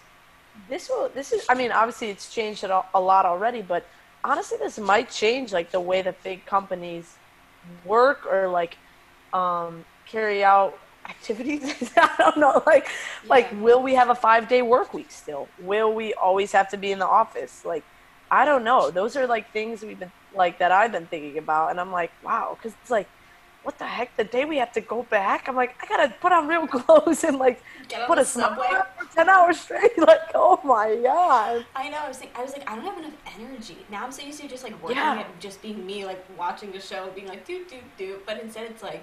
this 0.69 0.89
will. 0.89 1.09
This 1.09 1.31
is. 1.31 1.45
I 1.49 1.55
mean, 1.55 1.71
obviously, 1.71 2.09
it's 2.09 2.33
changed 2.33 2.63
a 2.63 2.83
a 2.93 2.99
lot 2.99 3.25
already. 3.25 3.61
But 3.61 3.85
honestly, 4.23 4.57
this 4.57 4.77
might 4.77 5.09
change 5.09 5.51
like 5.53 5.71
the 5.71 5.79
way 5.79 6.01
that 6.01 6.21
big 6.23 6.45
companies 6.45 7.15
work 7.85 8.25
or 8.25 8.47
like 8.47 8.77
um, 9.33 9.85
carry 10.05 10.43
out 10.43 10.77
activities. 11.07 11.91
I 11.97 12.13
don't 12.17 12.37
know. 12.37 12.61
Like, 12.65 12.87
like, 13.27 13.49
will 13.61 13.81
we 13.81 13.95
have 13.95 14.09
a 14.09 14.15
five 14.15 14.47
day 14.47 14.61
work 14.61 14.93
week 14.93 15.11
still? 15.11 15.47
Will 15.61 15.93
we 15.93 16.13
always 16.13 16.51
have 16.51 16.69
to 16.69 16.77
be 16.77 16.91
in 16.91 16.99
the 16.99 17.07
office? 17.07 17.65
Like, 17.65 17.83
I 18.31 18.45
don't 18.45 18.63
know. 18.63 18.91
Those 18.91 19.15
are 19.15 19.25
like 19.27 19.51
things 19.51 19.81
we've 19.81 19.99
been 19.99 20.11
like 20.35 20.59
that 20.59 20.71
I've 20.71 20.91
been 20.91 21.07
thinking 21.07 21.37
about, 21.39 21.71
and 21.71 21.79
I'm 21.79 21.91
like, 21.91 22.11
wow, 22.23 22.55
because 22.55 22.77
it's 22.81 22.91
like, 22.91 23.07
what 23.63 23.77
the 23.79 23.85
heck? 23.85 24.15
The 24.17 24.23
day 24.23 24.45
we 24.45 24.57
have 24.57 24.71
to 24.73 24.81
go 24.81 25.03
back, 25.03 25.47
I'm 25.49 25.55
like, 25.55 25.75
I 25.81 25.87
gotta 25.87 26.13
put 26.21 26.31
on 26.31 26.47
real 26.47 26.67
clothes 26.75 27.23
and 27.23 27.37
like 27.39 27.61
put 28.07 28.19
a 28.19 28.25
subway. 28.25 28.67
for 28.97 29.15
ten 29.15 29.29
hours 29.29 29.59
straight. 29.59 29.91
Like, 29.97 30.21
oh 30.35 30.59
my 30.63 30.95
god. 31.01 31.65
I 31.75 31.89
know. 31.89 31.97
I 31.97 32.07
was 32.07 32.17
think, 32.19 32.31
I 32.35 32.43
was 32.43 32.51
like, 32.53 32.69
I 32.69 32.75
don't 32.75 32.85
have 32.85 32.97
enough 32.99 33.17
energy. 33.39 33.77
Now 33.89 34.03
I'm 34.05 34.11
so 34.11 34.21
used 34.21 34.39
to 34.41 34.47
just 34.47 34.63
like 34.63 34.79
working 34.81 34.97
Yeah. 34.97 35.21
and 35.25 35.39
just 35.39 35.61
being 35.61 35.83
me, 35.85 36.05
like 36.05 36.23
watching 36.37 36.71
the 36.71 36.79
show, 36.79 37.09
being 37.15 37.27
like 37.27 37.45
do 37.47 37.65
do 37.67 37.77
do. 37.97 38.19
But 38.27 38.41
instead, 38.41 38.69
it's 38.69 38.83
like 38.83 39.01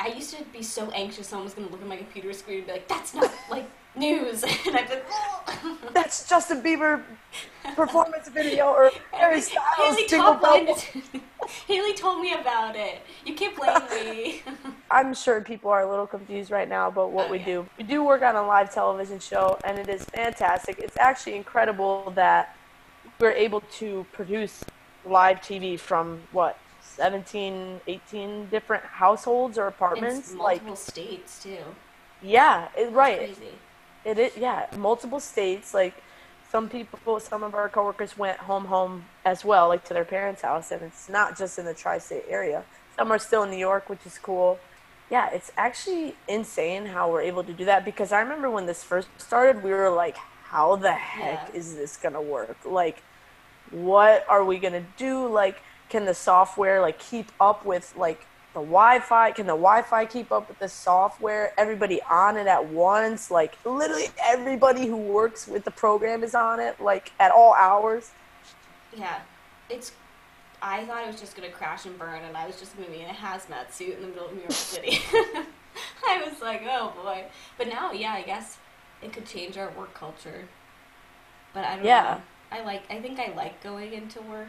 I 0.00 0.08
used 0.08 0.34
to 0.36 0.42
be 0.52 0.62
so 0.62 0.90
anxious 0.90 1.28
someone 1.28 1.44
was 1.44 1.54
gonna 1.54 1.68
look 1.68 1.80
at 1.80 1.86
my 1.86 1.96
computer 1.96 2.32
screen 2.32 2.58
and 2.58 2.66
be 2.66 2.72
like, 2.72 2.88
"That's 2.88 3.14
not 3.14 3.32
like 3.50 3.70
news," 3.94 4.42
and 4.66 4.76
I've 4.76 4.88
been. 4.88 5.00
That's 5.92 6.28
Justin 6.28 6.62
Bieber 6.62 7.02
performance 7.76 8.28
video 8.28 8.66
or 8.66 8.90
Harry 9.12 9.40
Styles 9.40 9.66
Haley 9.96 10.06
jingle 10.08 10.34
told, 10.36 10.42
bell. 10.42 10.64
me- 10.64 11.20
Haley 11.66 11.94
told 11.94 12.20
me 12.20 12.32
about 12.34 12.74
it. 12.76 13.02
You 13.24 13.34
can't 13.34 13.54
blame 13.56 14.14
me. 14.16 14.42
I'm 14.90 15.14
sure 15.14 15.40
people 15.40 15.70
are 15.70 15.82
a 15.82 15.88
little 15.90 16.06
confused 16.06 16.50
right 16.50 16.68
now 16.68 16.88
about 16.88 17.12
what 17.12 17.28
Oh, 17.28 17.30
we 17.30 17.38
yeah. 17.38 17.44
do. 17.44 17.66
We 17.78 17.84
do 17.84 18.02
work 18.04 18.22
on 18.22 18.34
a 18.36 18.42
live 18.46 18.72
television 18.74 19.18
show, 19.20 19.58
and 19.64 19.78
it 19.78 19.88
is 19.88 20.04
fantastic. 20.06 20.78
It's 20.78 20.96
actually 20.96 21.36
incredible 21.36 22.12
that 22.16 22.56
we're 23.20 23.32
able 23.32 23.60
to 23.78 24.04
produce 24.12 24.64
live 25.04 25.40
TV 25.40 25.78
from 25.78 26.22
what 26.32 26.58
17, 27.02 27.80
18 27.88 28.46
different 28.48 28.84
households 28.84 29.58
or 29.58 29.62
In 29.66 29.68
apartments. 29.68 30.32
Like, 30.34 30.62
multiple 30.62 30.76
states 30.76 31.42
too. 31.42 31.58
yeah, 32.22 32.68
it, 32.76 32.92
right. 32.92 33.18
Crazy. 33.18 33.54
It 34.04 34.18
is, 34.18 34.36
yeah, 34.36 34.66
multiple 34.78 35.18
states. 35.18 35.74
Like 35.74 35.94
some 36.50 36.68
people, 36.68 37.18
some 37.18 37.42
of 37.42 37.54
our 37.54 37.68
coworkers 37.68 38.16
went 38.16 38.38
home, 38.38 38.66
home 38.66 39.04
as 39.24 39.44
well, 39.44 39.66
like 39.68 39.84
to 39.86 39.94
their 39.94 40.04
parents' 40.04 40.42
house, 40.42 40.70
and 40.70 40.82
it's 40.82 41.08
not 41.08 41.36
just 41.36 41.58
in 41.58 41.64
the 41.64 41.74
tri-state 41.74 42.24
area. 42.28 42.62
Some 42.96 43.10
are 43.10 43.18
still 43.18 43.42
in 43.42 43.50
New 43.50 43.56
York, 43.70 43.88
which 43.90 44.04
is 44.06 44.18
cool. 44.18 44.58
Yeah, 45.10 45.28
it's 45.30 45.50
actually 45.56 46.14
insane 46.28 46.86
how 46.86 47.10
we're 47.10 47.22
able 47.22 47.42
to 47.44 47.52
do 47.52 47.64
that 47.64 47.84
because 47.84 48.12
I 48.12 48.20
remember 48.20 48.48
when 48.48 48.66
this 48.66 48.84
first 48.84 49.08
started, 49.18 49.62
we 49.64 49.70
were 49.72 49.90
like, 49.90 50.16
"How 50.54 50.76
the 50.76 50.92
heck 50.92 51.48
Yeah. 51.48 51.58
is 51.60 51.74
this 51.74 51.96
gonna 51.96 52.22
work? 52.22 52.56
Like, 52.64 53.02
what 53.70 54.24
are 54.28 54.44
we 54.44 54.58
gonna 54.58 54.84
do? 54.96 55.26
Like, 55.26 55.56
can 55.92 56.06
the 56.06 56.14
software 56.14 56.80
like 56.80 56.98
keep 56.98 57.30
up 57.38 57.66
with 57.66 57.94
like 57.98 58.26
the 58.54 58.60
Wi-Fi. 58.60 59.32
Can 59.32 59.46
the 59.46 59.52
Wi-Fi 59.52 60.06
keep 60.06 60.32
up 60.32 60.48
with 60.48 60.58
the 60.58 60.68
software? 60.68 61.52
Everybody 61.58 62.00
on 62.10 62.38
it 62.38 62.46
at 62.46 62.66
once. 62.66 63.30
Like 63.30 63.58
literally 63.66 64.06
everybody 64.24 64.86
who 64.86 64.96
works 64.96 65.46
with 65.46 65.64
the 65.64 65.70
program 65.70 66.24
is 66.24 66.34
on 66.34 66.60
it. 66.60 66.80
Like 66.80 67.12
at 67.20 67.30
all 67.30 67.54
hours. 67.54 68.10
Yeah, 68.96 69.20
it's. 69.68 69.92
I 70.62 70.84
thought 70.86 71.02
it 71.04 71.08
was 71.08 71.20
just 71.20 71.36
gonna 71.36 71.50
crash 71.50 71.84
and 71.84 71.98
burn, 71.98 72.22
and 72.24 72.36
I 72.36 72.46
was 72.46 72.58
just 72.58 72.74
gonna 72.76 72.88
in 72.88 73.10
a 73.10 73.12
hazmat 73.12 73.70
suit 73.70 73.96
in 73.96 74.02
the 74.02 74.08
middle 74.08 74.26
of 74.26 74.32
New 74.32 74.40
York 74.40 74.52
City. 74.52 74.98
I 76.06 76.22
was 76.26 76.40
like, 76.40 76.62
oh 76.66 76.92
boy. 77.02 77.24
But 77.58 77.68
now, 77.68 77.92
yeah, 77.92 78.12
I 78.12 78.22
guess 78.22 78.56
it 79.02 79.12
could 79.12 79.26
change 79.26 79.58
our 79.58 79.70
work 79.72 79.92
culture. 79.92 80.48
But 81.52 81.64
I 81.64 81.76
don't 81.76 81.84
Yeah. 81.84 82.20
know. 82.50 82.56
I 82.58 82.62
like. 82.64 82.84
I 82.90 83.00
think 83.00 83.18
I 83.18 83.34
like 83.34 83.62
going 83.62 83.92
into 83.92 84.22
work. 84.22 84.48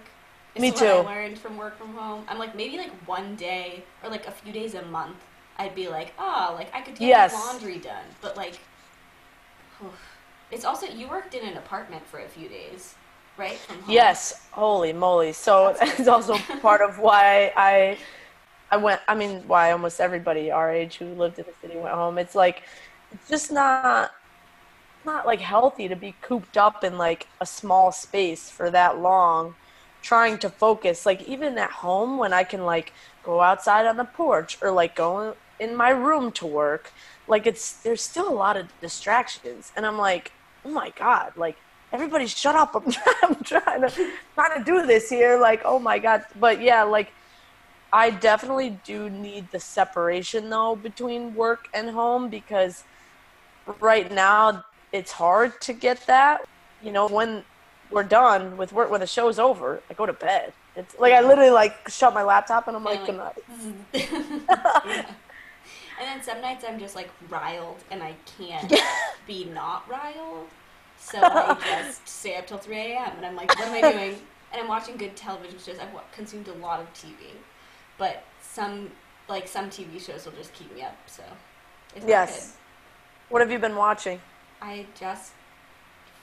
It's 0.56 0.66
Me 0.66 0.72
what 0.72 0.78
too. 0.78 0.88
I 0.88 1.00
learned 1.02 1.38
from 1.40 1.58
work 1.58 1.78
from 1.78 1.96
home. 1.96 2.26
I'm 2.28 2.38
like 2.38 2.56
maybe 2.56 2.78
like 2.78 2.92
one 3.08 3.36
day 3.36 3.84
or 4.04 4.10
like 4.10 4.28
a 4.28 4.32
few 4.32 4.54
days 4.54 4.74
a 4.76 4.84
month. 4.84 5.18
I'd 5.58 5.76
be 5.76 5.88
like, 5.88 6.14
oh, 6.20 6.54
like 6.58 6.74
I 6.74 6.82
could 6.82 6.98
get 7.00 7.16
Yes. 7.16 7.32
laundry 7.32 7.78
done, 7.78 8.06
but 8.22 8.38
like, 8.38 8.60
it's 10.52 10.66
also 10.66 10.86
you 10.88 11.08
worked 11.08 11.34
in 11.34 11.46
an 11.48 11.58
apartment 11.58 12.06
for 12.08 12.20
a 12.20 12.28
few 12.28 12.48
days, 12.48 12.96
right? 13.38 13.58
From 13.58 13.80
home. 13.82 14.06
Yes, 14.06 14.34
holy 14.54 14.94
moly! 14.94 15.34
So 15.34 15.76
it's 15.82 16.08
also 16.08 16.40
part 16.62 16.82
of 16.82 16.98
why 17.00 17.52
I, 17.56 18.00
I 18.72 18.78
went. 18.78 19.02
I 19.08 19.16
mean, 19.16 19.48
why 19.48 19.72
almost 19.72 20.00
everybody 20.02 20.52
our 20.52 20.72
age 20.72 20.98
who 20.98 21.14
lived 21.16 21.40
in 21.40 21.46
the 21.48 21.54
city 21.62 21.78
went 21.78 21.96
home. 21.96 22.18
It's 22.18 22.36
like, 22.36 22.64
it's 23.12 23.28
just 23.28 23.52
not, 23.52 24.12
not 25.06 25.26
like 25.28 25.42
healthy 25.42 25.88
to 25.90 25.96
be 25.96 26.18
cooped 26.24 26.58
up 26.58 26.84
in 26.84 26.98
like 26.98 27.28
a 27.42 27.46
small 27.46 27.92
space 27.92 28.50
for 28.52 28.72
that 28.72 29.00
long, 29.00 29.56
trying 30.04 30.38
to 30.40 30.50
focus. 30.50 31.06
Like 31.08 31.24
even 31.24 31.58
at 31.58 31.72
home 31.72 32.20
when 32.20 32.34
I 32.34 32.44
can 32.44 32.64
like 32.66 32.94
go 33.24 33.42
outside 33.42 33.88
on 33.88 33.98
the 33.98 34.06
porch 34.06 34.60
or 34.62 34.70
like 34.72 34.96
go 34.96 35.36
in 35.60 35.76
my 35.76 35.90
room 35.90 36.32
to 36.34 36.46
work, 36.46 36.92
like 37.28 37.48
it's 37.48 37.82
there's 37.82 38.02
still 38.04 38.30
a 38.30 38.38
lot 38.46 38.58
of 38.58 38.68
distractions, 38.82 39.72
and 39.76 39.86
I'm 39.86 39.98
like, 39.98 40.32
oh 40.66 40.70
my 40.70 40.92
god, 40.96 41.34
like 41.36 41.58
everybody 41.92 42.28
shut 42.28 42.56
up. 42.56 42.76
I'm 42.76 42.92
trying, 42.92 43.16
I'm 43.24 43.44
trying 43.44 43.82
to 43.82 44.12
trying 44.36 44.60
to 44.60 44.64
do 44.64 44.86
this 44.86 45.10
here 45.10 45.40
like 45.40 45.62
oh 45.66 45.80
my 45.80 45.98
god. 45.98 46.26
But 46.40 46.62
yeah 46.62 46.84
like 46.84 47.12
i 47.94 48.10
definitely 48.10 48.72
do 48.84 49.08
need 49.08 49.48
the 49.52 49.60
separation 49.60 50.50
though 50.50 50.76
between 50.76 51.36
work 51.36 51.68
and 51.76 51.92
home 51.92 52.28
because 52.28 52.84
right 53.80 54.12
now 54.12 54.66
it's 54.92 55.12
hard 55.12 55.62
to 55.62 55.74
get 55.74 56.06
that. 56.08 56.42
You 56.82 56.92
know 56.92 57.08
when 57.08 57.44
we're 57.94 58.04
done 58.04 58.58
with 58.58 58.74
work 58.74 58.90
when 58.90 59.00
the 59.00 59.08
show's 59.08 59.40
over 59.40 59.82
i 59.90 59.94
go 59.94 60.06
to 60.06 60.14
bed 60.14 60.54
it's 60.76 60.98
like 61.00 61.14
i 61.14 61.22
literally 61.22 61.52
like 61.52 61.88
shut 61.90 62.14
my 62.14 62.24
laptop 62.24 62.68
and 62.68 62.76
i'm 62.76 62.84
like, 62.84 63.00
And, 63.00 63.08
good 63.08 63.18
night 63.18 63.44
yeah. 63.94 65.06
And 66.00 66.08
then 66.08 66.24
some 66.24 66.42
nights 66.42 66.66
I'm 66.68 66.80
just 66.80 66.96
like 66.96 67.10
riled 67.30 67.78
and 67.92 68.02
I 68.02 68.16
can't 68.38 68.74
be 69.28 69.46
not 69.46 69.88
riled. 69.88 70.50
So 70.98 71.20
I 71.22 71.56
just 71.86 72.06
stay 72.08 72.36
up 72.36 72.48
till 72.48 72.58
3 72.58 72.76
a.m. 72.76 73.12
and 73.18 73.26
I'm 73.26 73.36
like, 73.36 73.48
what 73.50 73.68
am 73.68 73.74
I 73.76 73.92
doing? 73.92 74.16
And 74.52 74.62
I'm 74.62 74.68
watching 74.68 74.98
good 74.98 75.16
television 75.16 75.60
shows. 75.60 75.78
I've 75.80 75.94
consumed 76.12 76.48
a 76.48 76.54
lot 76.56 76.82
of 76.82 76.92
TV. 76.94 77.36
But 78.00 78.24
some, 78.42 78.90
like, 79.30 79.48
some 79.48 79.70
TV 79.70 80.04
shows 80.04 80.26
will 80.26 80.34
just 80.34 80.52
keep 80.54 80.76
me 80.76 80.82
up. 80.82 80.98
So 81.06 81.24
yes 82.06 82.58
what 83.30 83.42
have 83.42 83.52
you 83.52 83.58
been 83.58 83.76
watching. 83.76 84.22
I 84.62 84.86
just 85.00 85.32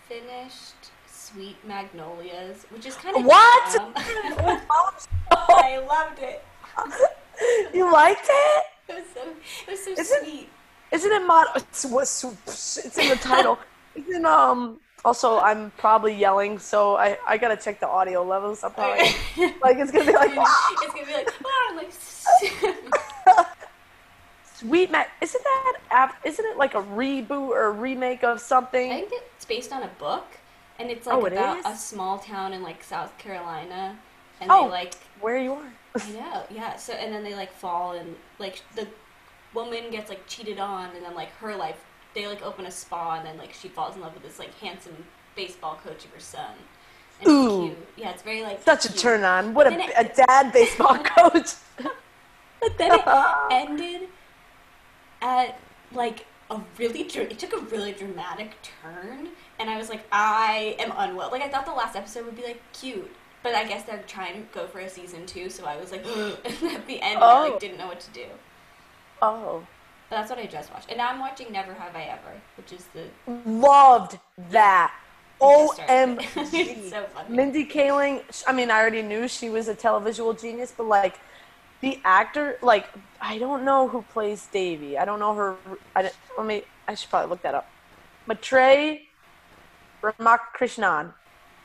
finished 0.09 0.93
Sweet 1.33 1.57
Magnolias, 1.67 2.65
which 2.71 2.87
is 2.87 2.95
kind 2.97 3.17
of 3.17 3.25
What? 3.25 3.77
I 5.33 5.79
loved 5.89 6.19
it. 6.21 6.45
you 7.75 7.91
liked 7.93 8.27
it 8.29 8.65
It 8.89 8.95
was 8.97 9.05
so, 9.15 9.21
it 9.21 9.71
was 9.71 9.85
so 9.85 9.91
Is 9.93 10.11
it- 10.11 10.23
sweet. 10.25 10.49
Isn't 10.93 11.13
it 11.13 11.25
mod? 11.25 11.47
It's, 11.55 11.85
it's 11.85 12.99
in 12.99 13.09
the 13.11 13.17
title. 13.17 13.59
Isn't 13.95 14.27
um? 14.27 14.81
Also, 15.05 15.39
I'm 15.39 15.71
probably 15.79 16.13
yelling, 16.15 16.59
so 16.59 16.97
I 16.97 17.17
I 17.27 17.39
gotta 17.39 17.57
check 17.57 17.79
the 17.81 17.87
audio 17.89 18.25
levels. 18.25 18.65
I'm 18.65 18.73
probably 18.73 19.05
like 19.63 19.79
it's 19.79 19.93
gonna 19.93 20.05
be 20.05 20.13
like 20.13 20.33
it's 20.33 20.93
gonna 20.93 21.07
be 21.07 21.13
like, 21.13 21.29
ah, 21.47 21.73
like 21.77 21.93
Sweet 24.57 24.91
Mac. 24.91 25.11
Isn't 25.23 25.43
that 25.45 25.77
app? 25.93 26.17
Isn't 26.27 26.45
it 26.45 26.57
like 26.59 26.75
a 26.75 26.83
reboot 26.83 27.51
or 27.51 27.67
a 27.67 27.71
remake 27.71 28.25
of 28.25 28.41
something? 28.41 28.91
I 28.93 29.01
think 29.03 29.13
it's 29.37 29.45
based 29.45 29.73
on 29.73 29.85
a 29.85 29.89
book, 29.99 30.27
and 30.81 30.91
it's 30.91 31.07
oh, 31.07 31.11
like 31.19 31.23
Oh, 31.23 31.27
it 31.27 31.33
about 31.35 31.59
is? 31.59 31.67
a 31.67 31.77
small 31.77 32.19
town 32.19 32.53
in 32.53 32.63
like 32.63 32.83
South 32.83 33.17
Carolina, 33.19 33.97
and 34.41 34.51
Oh. 34.51 34.65
they 34.65 34.71
like, 34.71 34.95
Where 35.21 35.39
you 35.39 35.53
are? 35.55 35.73
I 36.01 36.11
know, 36.11 36.43
yeah. 36.51 36.77
So 36.77 36.93
and 36.95 37.13
then 37.13 37.23
they 37.23 37.35
like 37.35 37.53
fall 37.53 37.93
and 37.93 38.17
like 38.39 38.63
the 38.75 38.87
woman 39.55 39.91
gets 39.91 40.09
like 40.09 40.27
cheated 40.27 40.59
on, 40.59 40.95
and 40.97 41.05
then 41.05 41.15
like 41.15 41.31
her 41.37 41.55
life, 41.55 41.85
they 42.15 42.27
like 42.27 42.43
open 42.43 42.67
a 42.67 42.71
spa, 42.71 43.17
and 43.19 43.27
then 43.27 43.37
like 43.39 43.53
she 43.53 43.69
falls 43.69 43.95
in 43.97 44.01
love 44.03 44.15
with 44.15 44.23
this 44.23 44.39
like 44.39 44.55
handsome 44.59 44.97
baseball 45.37 45.79
coach 45.85 46.05
of 46.05 46.11
her 46.13 46.21
son. 46.21 46.55
And 47.21 47.29
Ooh. 47.29 47.45
it's 47.67 47.75
cute. 47.75 47.89
Yeah, 47.97 48.11
it's 48.11 48.23
very 48.23 48.43
like 48.43 48.63
Such 48.63 48.87
a 48.87 48.93
turn 48.95 49.25
on. 49.25 49.53
What 49.53 49.67
a, 49.67 49.73
it- 49.79 49.93
a 49.97 50.05
dad 50.27 50.53
baseball 50.53 50.97
coach. 51.05 51.51
But 52.61 52.79
then 52.79 52.93
it 52.95 53.03
ended 53.51 54.09
at 55.23 55.59
like 55.93 56.27
a 56.51 56.61
really 56.79 57.01
it 57.03 57.39
took 57.39 57.53
a 57.53 57.61
really 57.67 57.93
dramatic 57.93 58.53
turn, 58.83 59.29
and 59.61 59.71
I 59.71 59.77
was 59.79 59.89
like, 59.89 60.05
I 60.11 60.75
am 60.81 60.93
unwell. 60.97 61.31
Like 61.31 61.43
I 61.43 61.49
thought 61.49 61.67
the 61.67 61.73
last 61.73 61.95
episode 61.95 62.25
would 62.25 62.37
be 62.37 62.43
like 62.43 62.61
cute, 62.73 63.11
but 63.43 63.55
I 63.55 63.65
guess 63.69 63.85
they're 63.85 64.03
trying 64.07 64.35
to 64.35 64.41
go 64.53 64.67
for 64.67 64.81
a 64.81 64.89
season 64.89 65.27
two, 65.27 65.49
so 65.51 65.65
I 65.67 65.77
was 65.77 65.93
like, 65.93 66.05
at 66.45 66.87
the 66.87 67.01
end, 67.01 67.19
I 67.19 67.21
Oh. 67.47 67.51
like 67.51 67.61
didn't 67.61 67.79
know 67.79 67.87
what 67.87 68.01
to 68.01 68.11
do. 68.11 68.25
Oh, 69.23 69.67
But 70.09 70.17
that's 70.17 70.31
what 70.31 70.39
I 70.39 70.47
just 70.47 70.73
watched, 70.73 70.89
and 70.89 70.97
now 70.99 71.11
I'm 71.11 71.21
watching 71.21 71.53
Never 71.53 71.75
Have 71.75 71.95
I 71.95 72.05
Ever, 72.05 72.41
which 72.57 72.73
is 72.73 72.87
the 72.95 73.05
loved 73.49 74.19
that. 74.51 74.93
I 75.43 75.55
just 75.67 75.75
started 75.75 76.19
it. 76.21 76.35
OMG. 76.35 76.91
so. 76.91 77.07
Mindy 77.29 77.65
Kaling, 77.67 78.23
I 78.47 78.53
mean, 78.53 78.71
I 78.71 78.79
already 78.81 79.03
knew 79.03 79.27
she 79.29 79.49
was 79.51 79.69
a 79.69 79.75
televisual 79.75 80.39
genius, 80.39 80.73
but 80.77 80.85
like 80.87 81.19
the 81.81 81.99
actor, 82.05 82.59
like 82.63 82.89
I 83.23 83.39
don't 83.39 83.65
know 83.65 83.89
who 83.89 84.03
plays 84.13 84.47
Devi. 84.53 84.99
I 84.99 85.05
don't 85.07 85.19
know 85.19 85.35
her. 85.35 85.57
I 85.97 86.03
don't, 86.03 86.15
let 86.37 86.47
me. 86.47 86.63
I 86.89 86.95
should 86.95 87.09
probably 87.09 87.31
look 87.31 87.41
that 87.43 87.55
up. 87.55 87.71
Maitreyi 88.29 89.03
Ramakrishnan. 90.03 91.13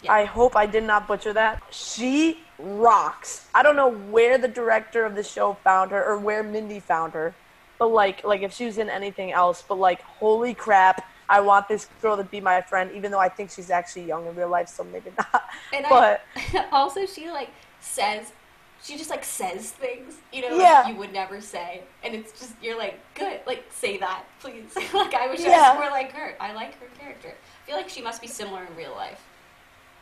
Yeah. 0.01 0.11
I 0.13 0.25
hope 0.25 0.55
I 0.55 0.65
did 0.65 0.83
not 0.83 1.07
butcher 1.07 1.33
that. 1.33 1.63
She 1.71 2.39
rocks. 2.59 3.47
I 3.55 3.63
don't 3.63 3.75
know 3.75 3.89
where 3.91 4.37
the 4.37 4.47
director 4.47 5.05
of 5.05 5.15
the 5.15 5.23
show 5.23 5.53
found 5.63 5.91
her 5.91 6.03
or 6.03 6.17
where 6.17 6.43
Mindy 6.43 6.79
found 6.79 7.13
her, 7.13 7.33
but 7.79 7.87
like, 7.87 8.23
like 8.23 8.41
if 8.41 8.53
she 8.53 8.65
was 8.65 8.77
in 8.77 8.89
anything 8.89 9.31
else, 9.31 9.63
but 9.67 9.77
like, 9.77 10.01
holy 10.01 10.53
crap. 10.53 11.03
I 11.27 11.39
want 11.39 11.67
this 11.67 11.87
girl 12.03 12.17
to 12.17 12.23
be 12.23 12.39
my 12.39 12.61
friend, 12.61 12.91
even 12.93 13.09
though 13.09 13.19
I 13.19 13.29
think 13.29 13.49
she's 13.49 13.71
actually 13.71 14.05
young 14.05 14.27
in 14.27 14.35
real 14.35 14.47
life, 14.49 14.67
so 14.69 14.83
maybe 14.83 15.09
not. 15.17 15.43
And 15.73 15.83
but 15.89 16.21
I, 16.35 16.67
also 16.71 17.07
she 17.07 17.31
like 17.31 17.49
says 17.79 18.31
she 18.83 18.95
just 18.95 19.09
like 19.09 19.23
says 19.23 19.71
things, 19.71 20.17
you 20.31 20.41
know, 20.43 20.55
Yeah. 20.59 20.81
like 20.83 20.93
you 20.93 20.99
would 20.99 21.11
never 21.11 21.41
say. 21.41 21.81
And 22.03 22.13
it's 22.13 22.31
just 22.39 22.53
you're 22.61 22.77
like, 22.77 22.99
good, 23.15 23.39
like 23.47 23.65
say 23.71 23.97
that, 23.97 24.25
please. 24.39 24.75
like 24.93 25.15
I 25.15 25.27
wish 25.27 25.39
I 25.41 25.49
Yeah. 25.49 25.69
was 25.73 25.79
more 25.81 25.89
like 25.89 26.11
her. 26.11 26.35
I 26.39 26.53
like 26.53 26.79
her 26.79 26.85
character. 26.99 27.33
I 27.65 27.67
feel 27.67 27.77
like 27.77 27.89
she 27.89 28.01
must 28.03 28.21
be 28.21 28.27
similar 28.27 28.63
in 28.63 28.75
real 28.75 28.91
life. 28.91 29.19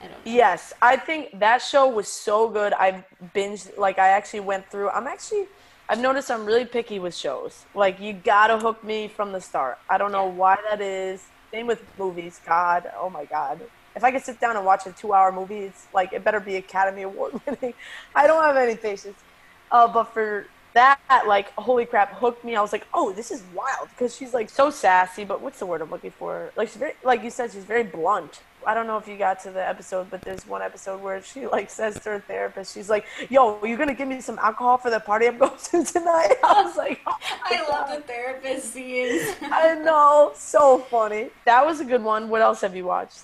I 0.02 0.08
don't 0.08 0.26
know. 0.26 0.32
Yes, 0.32 0.74
I 0.82 0.98
think 0.98 1.40
that 1.40 1.62
show 1.62 1.88
was 1.88 2.10
so 2.10 2.50
good. 2.50 2.74
I 2.74 3.06
binged, 3.34 3.78
like, 3.78 3.98
I 4.00 4.10
actually 4.10 4.42
went 4.42 4.70
through. 4.70 4.90
I'm 4.90 5.08
actually, 5.08 5.46
I've 5.88 6.00
noticed 6.00 6.30
I'm 6.30 6.46
really 6.46 6.66
picky 6.66 7.00
with 7.00 7.16
shows. 7.16 7.66
Like, 7.74 8.02
you 8.02 8.12
gotta 8.12 8.58
hook 8.58 8.84
me 8.84 9.08
from 9.08 9.32
the 9.32 9.40
start. 9.40 9.78
I 9.90 9.98
don't 9.98 10.12
know 10.12 10.28
Yeah. 10.28 10.34
why 10.34 10.58
that 10.70 10.82
is. 10.82 11.32
Same 11.54 11.68
with 11.68 11.84
movies. 11.98 12.42
God, 12.46 12.92
oh 13.00 13.10
my 13.10 13.24
God. 13.26 13.62
If 13.96 14.04
I 14.04 14.12
could 14.12 14.24
sit 14.24 14.42
down 14.42 14.58
and 14.58 14.66
watch 14.66 14.86
a 14.86 14.92
two 14.92 15.14
hour 15.14 15.32
movie, 15.32 15.60
it's 15.60 15.88
like, 15.94 16.12
it 16.12 16.24
better 16.26 16.42
be 16.42 16.58
Academy 16.58 17.04
Award 17.04 17.34
winning. 17.48 17.76
I 18.14 18.28
don't 18.28 18.44
have 18.44 18.58
any 18.58 18.76
patience. 18.76 19.24
Uh, 19.72 19.88
but 19.88 20.14
for 20.14 20.48
that, 20.74 21.00
like, 21.28 21.52
holy 21.54 21.86
crap, 21.86 22.14
hooked 22.14 22.44
me. 22.44 22.56
I 22.56 22.62
was 22.62 22.72
like, 22.72 22.88
oh, 22.94 23.12
this 23.12 23.32
is 23.32 23.44
wild. 23.54 23.90
Because 23.90 24.16
she's, 24.16 24.34
like, 24.34 24.50
so 24.50 24.70
sassy, 24.70 25.24
but 25.24 25.42
what's 25.42 25.60
the 25.60 25.66
word 25.66 25.82
I'm 25.82 25.92
looking 25.92 26.12
for? 26.12 26.52
Like, 26.56 26.68
she's 26.70 26.78
very, 26.78 26.94
like 27.04 27.24
you 27.24 27.30
said, 27.30 27.52
she's 27.52 27.64
very 27.66 27.84
blunt. 27.84 28.42
I 28.66 28.74
don't 28.74 28.88
know 28.88 28.98
if 28.98 29.08
you 29.10 29.18
got 29.18 29.42
to 29.44 29.52
the 29.52 29.68
episode, 29.68 30.10
but 30.10 30.22
there's 30.22 30.48
one 30.48 30.62
episode 30.62 31.02
where 31.02 31.22
she, 31.22 31.48
like, 31.48 31.70
says 31.70 31.96
to 32.00 32.10
her 32.12 32.20
therapist, 32.22 32.74
she's 32.74 32.90
like, 32.90 33.06
yo, 33.30 33.60
are 33.60 33.68
you 33.68 33.76
going 33.76 33.90
to 33.90 33.94
give 33.94 34.08
me 34.08 34.22
some 34.22 34.40
alcohol 34.40 34.78
for 34.78 34.90
the 34.90 35.02
party 35.02 35.28
I'm 35.28 35.38
going 35.46 35.52
to 35.58 35.84
tonight? 35.84 36.36
I 36.44 36.64
was 36.64 36.78
like, 36.78 37.02
oh 37.06 37.18
I 37.44 37.68
love 37.70 37.90
the 37.90 38.02
therapist 38.08 38.74
scenes. 38.74 39.36
I 39.42 39.76
know. 39.76 40.32
So 40.36 40.80
funny. 40.80 41.30
That 41.46 41.66
was 41.66 41.82
a 41.82 41.86
good 41.86 42.02
one. 42.04 42.30
What 42.30 42.42
else 42.42 42.62
have 42.62 42.76
you 42.76 42.86
watched? 42.86 43.20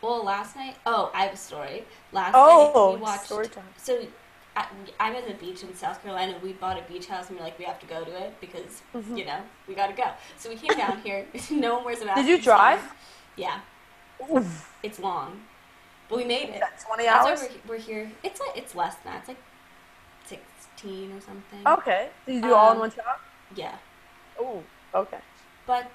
well, 0.00 0.22
last 0.24 0.54
night, 0.56 0.76
oh, 0.84 1.10
I 1.14 1.24
have 1.24 1.32
a 1.34 1.36
story. 1.36 1.82
Last 2.12 2.32
Oh, 2.36 2.90
night 2.90 2.94
we 2.96 3.02
watched. 3.02 3.24
story 3.24 3.48
time. 3.48 3.64
So 3.78 4.06
I, 4.56 4.66
I'm 5.00 5.14
at 5.16 5.26
the 5.26 5.34
beach 5.34 5.62
in 5.62 5.74
South 5.74 6.02
Carolina. 6.02 6.36
We 6.42 6.52
bought 6.52 6.78
a 6.78 6.82
beach 6.90 7.06
house 7.06 7.28
and 7.28 7.36
we're 7.38 7.44
like, 7.44 7.58
we 7.58 7.64
have 7.64 7.80
to 7.80 7.86
go 7.86 8.04
to 8.04 8.10
it 8.24 8.34
because 8.40 8.82
you 9.14 9.24
know 9.24 9.40
we 9.66 9.74
got 9.74 9.88
to 9.88 9.94
go. 9.94 10.10
So 10.38 10.48
we 10.48 10.56
came 10.56 10.76
down 10.78 11.00
here. 11.02 11.26
no 11.50 11.74
one 11.76 11.84
wears 11.84 12.00
a 12.00 12.04
mask. 12.06 12.18
Mm-hmm. 12.18 12.28
Did 12.28 12.38
you 12.38 12.42
drive? 12.44 12.80
Yeah, 13.36 13.60
Oof. 14.32 14.72
it's 14.82 14.98
long, 15.00 15.40
but 16.08 16.18
we 16.18 16.24
made 16.24 16.50
it. 16.50 16.60
That 16.60 16.84
20 16.86 17.02
That's 17.04 17.26
hours? 17.26 17.40
why 17.40 17.48
we're, 17.66 17.74
we're 17.76 17.80
here. 17.82 18.12
It's 18.22 18.38
like 18.40 18.56
it's 18.56 18.74
less 18.76 18.94
than 18.96 19.12
that. 19.12 19.18
It's 19.20 19.28
like 19.28 19.42
sixteen 20.26 21.12
or 21.12 21.20
something. 21.20 21.66
Okay. 21.66 22.10
Did 22.26 22.34
you 22.36 22.40
do 22.42 22.54
all 22.54 22.70
in 22.70 22.76
Um, 22.76 22.80
one 22.80 22.90
shot? 22.92 23.20
Yeah, 23.56 23.76
Oh, 24.40 24.62
okay. 24.94 25.18
but 25.66 25.90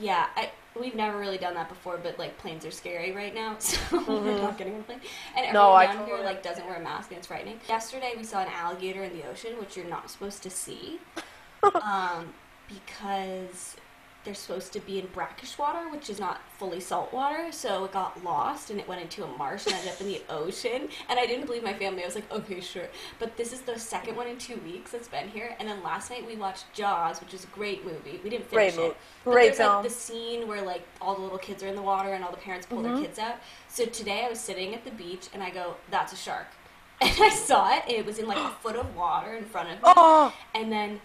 yeah, 0.00 0.26
I 0.36 0.50
we've 0.78 0.94
never 0.94 1.18
really 1.18 1.38
done 1.38 1.54
that 1.54 1.68
before. 1.68 1.98
But 2.02 2.18
like 2.18 2.38
planes 2.38 2.64
are 2.64 2.70
scary 2.70 3.12
right 3.12 3.34
now, 3.34 3.56
so 3.58 3.78
we're 4.06 4.38
not 4.38 4.58
getting 4.58 4.74
on 4.74 4.80
a 4.80 4.84
plane. 4.84 5.00
And 5.36 5.46
everyone 5.46 5.70
Mm-hmm. 5.70 5.92
No, 5.92 5.98
down 5.98 6.06
here 6.06 6.24
like 6.24 6.42
doesn't 6.42 6.66
wear 6.66 6.76
a 6.76 6.80
mask, 6.80 7.10
and 7.10 7.18
it's 7.18 7.26
frightening. 7.26 7.60
Yesterday 7.68 8.12
we 8.16 8.24
saw 8.24 8.40
an 8.40 8.48
alligator 8.52 9.02
in 9.04 9.16
the 9.16 9.28
ocean, 9.28 9.58
which 9.58 9.76
you're 9.76 9.86
not 9.86 10.10
supposed 10.10 10.42
to 10.42 10.50
see, 10.50 10.98
um, 11.74 12.32
because 12.68 13.76
they're 14.24 14.34
supposed 14.34 14.72
to 14.74 14.80
be 14.80 14.98
in 14.98 15.06
brackish 15.06 15.56
water, 15.56 15.88
which 15.90 16.10
is 16.10 16.20
not 16.20 16.40
fully 16.58 16.78
salt 16.80 17.12
water. 17.12 17.50
So 17.52 17.84
it 17.86 17.92
got 17.92 18.22
lost 18.22 18.70
and 18.70 18.78
it 18.78 18.86
went 18.86 19.00
into 19.00 19.24
a 19.24 19.26
marsh 19.38 19.64
and 19.66 19.74
ended 19.74 19.92
up 19.92 20.00
in 20.00 20.08
the 20.08 20.20
ocean. 20.28 20.88
And 21.08 21.18
I 21.18 21.26
didn't 21.26 21.46
believe 21.46 21.62
my 21.62 21.72
family. 21.72 22.02
I 22.02 22.06
was 22.06 22.14
like, 22.16 22.30
okay, 22.30 22.60
sure. 22.60 22.88
But 23.18 23.36
this 23.38 23.52
is 23.54 23.62
the 23.62 23.78
second 23.78 24.16
one 24.16 24.26
in 24.26 24.36
two 24.36 24.56
weeks 24.58 24.90
that's 24.92 25.08
been 25.08 25.28
here. 25.28 25.56
And 25.58 25.66
then 25.68 25.82
last 25.82 26.10
night 26.10 26.26
we 26.26 26.36
watched 26.36 26.64
Jaws, 26.74 27.20
which 27.20 27.32
is 27.32 27.44
a 27.44 27.48
great 27.48 27.84
movie. 27.84 28.20
We 28.22 28.28
didn't 28.30 28.46
finish 28.50 28.74
Great 28.74 28.86
it. 28.90 28.96
But 29.24 29.30
Great 29.30 29.44
there's 29.46 29.56
film. 29.58 29.74
like 29.76 29.84
the 29.84 29.90
scene 29.90 30.46
where 30.46 30.62
like 30.62 30.82
all 31.00 31.14
the 31.14 31.22
little 31.22 31.38
kids 31.38 31.62
are 31.62 31.68
in 31.68 31.74
the 31.76 31.82
water 31.82 32.12
and 32.12 32.22
all 32.22 32.30
the 32.30 32.36
parents 32.36 32.66
pull 32.66 32.78
Mm-hmm. 32.82 32.94
their 32.96 33.04
kids 33.04 33.18
out. 33.18 33.36
So 33.68 33.86
today 33.86 34.24
I 34.26 34.28
was 34.28 34.38
sitting 34.40 34.74
at 34.74 34.84
the 34.84 34.90
beach 34.90 35.28
and 35.32 35.42
I 35.42 35.50
go, 35.50 35.76
that's 35.90 36.12
a 36.12 36.16
shark. 36.16 36.46
And 37.02 37.16
I 37.18 37.30
saw 37.30 37.74
it. 37.74 37.84
And 37.88 37.96
it 37.96 38.04
was 38.04 38.18
in 38.18 38.26
like 38.28 38.36
a 38.36 38.50
foot 38.62 38.76
of 38.76 38.94
water 38.94 39.34
in 39.34 39.44
front 39.46 39.68
of 39.70 39.76
me 39.76 39.80
Oh, 39.84 40.34
and 40.54 40.70
then 40.70 41.00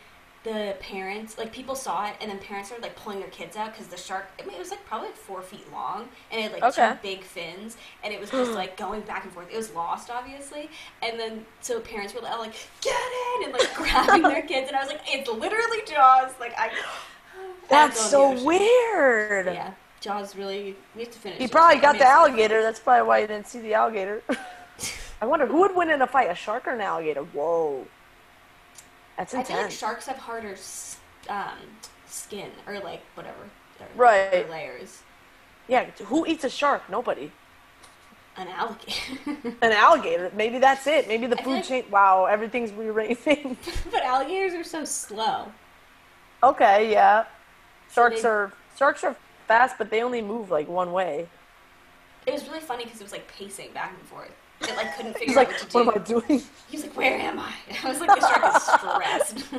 the 0.46 0.75
parents 0.80 1.38
like 1.38 1.52
people 1.52 1.75
saw 1.75 2.08
it 2.08 2.14
and 2.22 2.30
then 2.32 2.38
parents 2.40 2.70
started 2.70 2.84
like 2.84 2.96
pulling 2.96 3.20
their 3.20 3.30
kids 3.30 3.58
out 3.58 3.72
because 3.74 3.88
the 3.88 3.98
shark 3.98 4.28
i 4.40 4.46
mean 4.46 4.56
it 4.56 4.60
was 4.60 4.70
like 4.72 4.86
probably 4.86 5.08
like 5.10 5.18
four 5.18 5.42
feet 5.42 5.66
long 5.74 6.08
and 6.32 6.40
it 6.40 6.44
had 6.44 6.52
like 6.54 6.64
Okay. 6.64 6.92
two 6.94 7.00
big 7.02 7.24
fins 7.24 7.75
and 8.04 8.14
it 8.14 8.20
was 8.22 8.30
just 8.30 8.52
like 8.62 8.78
going 8.78 9.02
back 9.02 9.24
and 9.25 9.34
forth 9.34 9.52
it 9.52 9.58
was 9.58 9.74
lost 9.74 10.10
obviously 10.10 10.70
and 11.04 11.20
then 11.20 11.46
so 11.62 11.80
parents 11.82 12.14
were 12.14 12.22
like 12.22 12.54
get 12.82 12.96
in 13.40 13.46
and 13.46 13.54
like 13.54 13.74
grabbing 13.75 14.22
their 14.22 14.42
kids 14.54 14.68
and 14.68 14.78
i 14.78 14.82
was 14.82 14.90
like 14.90 15.02
it's 15.08 15.30
literally 15.30 15.80
jaws 15.88 16.32
like 16.40 16.54
i 16.58 16.70
that's 17.70 18.00
so 18.00 18.32
in 18.32 18.36
the 18.36 18.42
ocean. 18.42 18.46
weird. 18.46 19.46
yeah 19.48 19.72
jaws 20.00 20.36
really 20.36 20.75
we 20.96 21.02
have 21.04 21.12
to 21.12 21.20
finish 21.20 21.40
He 21.40 21.46
it. 21.46 21.52
probably 21.52 21.78
I 21.78 21.82
got 21.82 21.94
mean, 21.94 22.02
the 22.02 22.08
alligator. 22.08 22.62
That's 22.62 22.80
probably 22.80 23.08
why 23.08 23.20
you 23.20 23.28
didn't 23.28 23.48
see 23.48 23.60
the 23.60 23.74
alligator. 23.74 24.22
I 25.22 25.25
wonder 25.25 25.48
who 25.48 25.62
would 25.62 25.75
win 25.75 25.90
in 25.90 26.02
a 26.02 26.08
fight, 26.08 26.30
a 26.30 26.36
shark 26.36 26.68
or 26.68 26.72
an 26.74 26.82
alligator? 26.82 27.22
Whoa. 27.24 27.88
That's 29.17 29.34
i 29.34 29.43
feel 29.43 29.57
like 29.57 29.72
sharks 29.72 30.07
have 30.07 30.17
harder 30.17 30.55
um, 31.29 31.57
skin 32.07 32.50
or 32.67 32.79
like 32.79 33.01
whatever 33.15 33.50
Right. 33.95 34.50
layers 34.50 35.01
Yeah, 35.67 35.86
who 36.05 36.25
eats 36.25 36.43
a 36.43 36.50
shark? 36.50 36.89
Nobody. 36.89 37.31
an 38.38 38.48
alligator 38.48 39.53
An 39.62 39.72
alligator. 39.72 40.31
Maybe 40.36 40.60
that's 40.60 40.86
it. 40.88 41.07
Maybe 41.07 41.27
the 41.27 41.39
I 41.39 41.43
food 41.43 41.51
like- 41.55 41.65
chain. 41.67 41.84
Wow, 41.89 42.25
everything's 42.25 42.72
rearranging. 42.72 43.57
but 43.91 44.01
alligators 44.03 44.53
are 44.53 44.63
so 44.63 44.86
slow 44.86 45.51
okay, 46.43 46.91
yeah. 46.91 47.25
Sharks 47.91 48.22
they- 48.22 48.27
are 48.29 48.53
sharks 48.77 49.03
are 49.03 49.15
fast, 49.48 49.77
but 49.77 49.89
they 49.89 50.01
only 50.03 50.22
move 50.22 50.51
like 50.51 50.67
one 50.67 50.91
way. 50.91 51.27
It 52.27 52.34
was 52.34 52.48
really 52.48 52.60
funny 52.60 52.84
because 52.84 53.00
it 53.00 53.03
was 53.03 53.12
like 53.12 53.27
pacing 53.27 53.72
back 53.74 53.93
and 53.98 54.07
forth. 54.07 54.31
It 54.67 54.75
like 54.75 54.95
couldn't 54.95 55.13
figure 55.13 55.27
He's 55.27 55.38
out 55.38 55.48
like, 55.48 55.60
what 55.62 55.69
to 55.69 55.77
what 55.77 55.84
do. 55.86 56.12
am 56.12 56.19
I 56.19 56.24
doing? 56.27 56.41
He 56.69 56.77
was 56.77 56.84
like, 56.86 56.98
"Where 56.98 57.17
am 57.19 57.39
I?" 57.39 57.53
I 57.84 57.88
was 57.89 58.00
like, 58.01 58.13
"The 58.15 58.22
shark 58.22 58.55
is 58.55 58.62
stressed." 58.63 59.45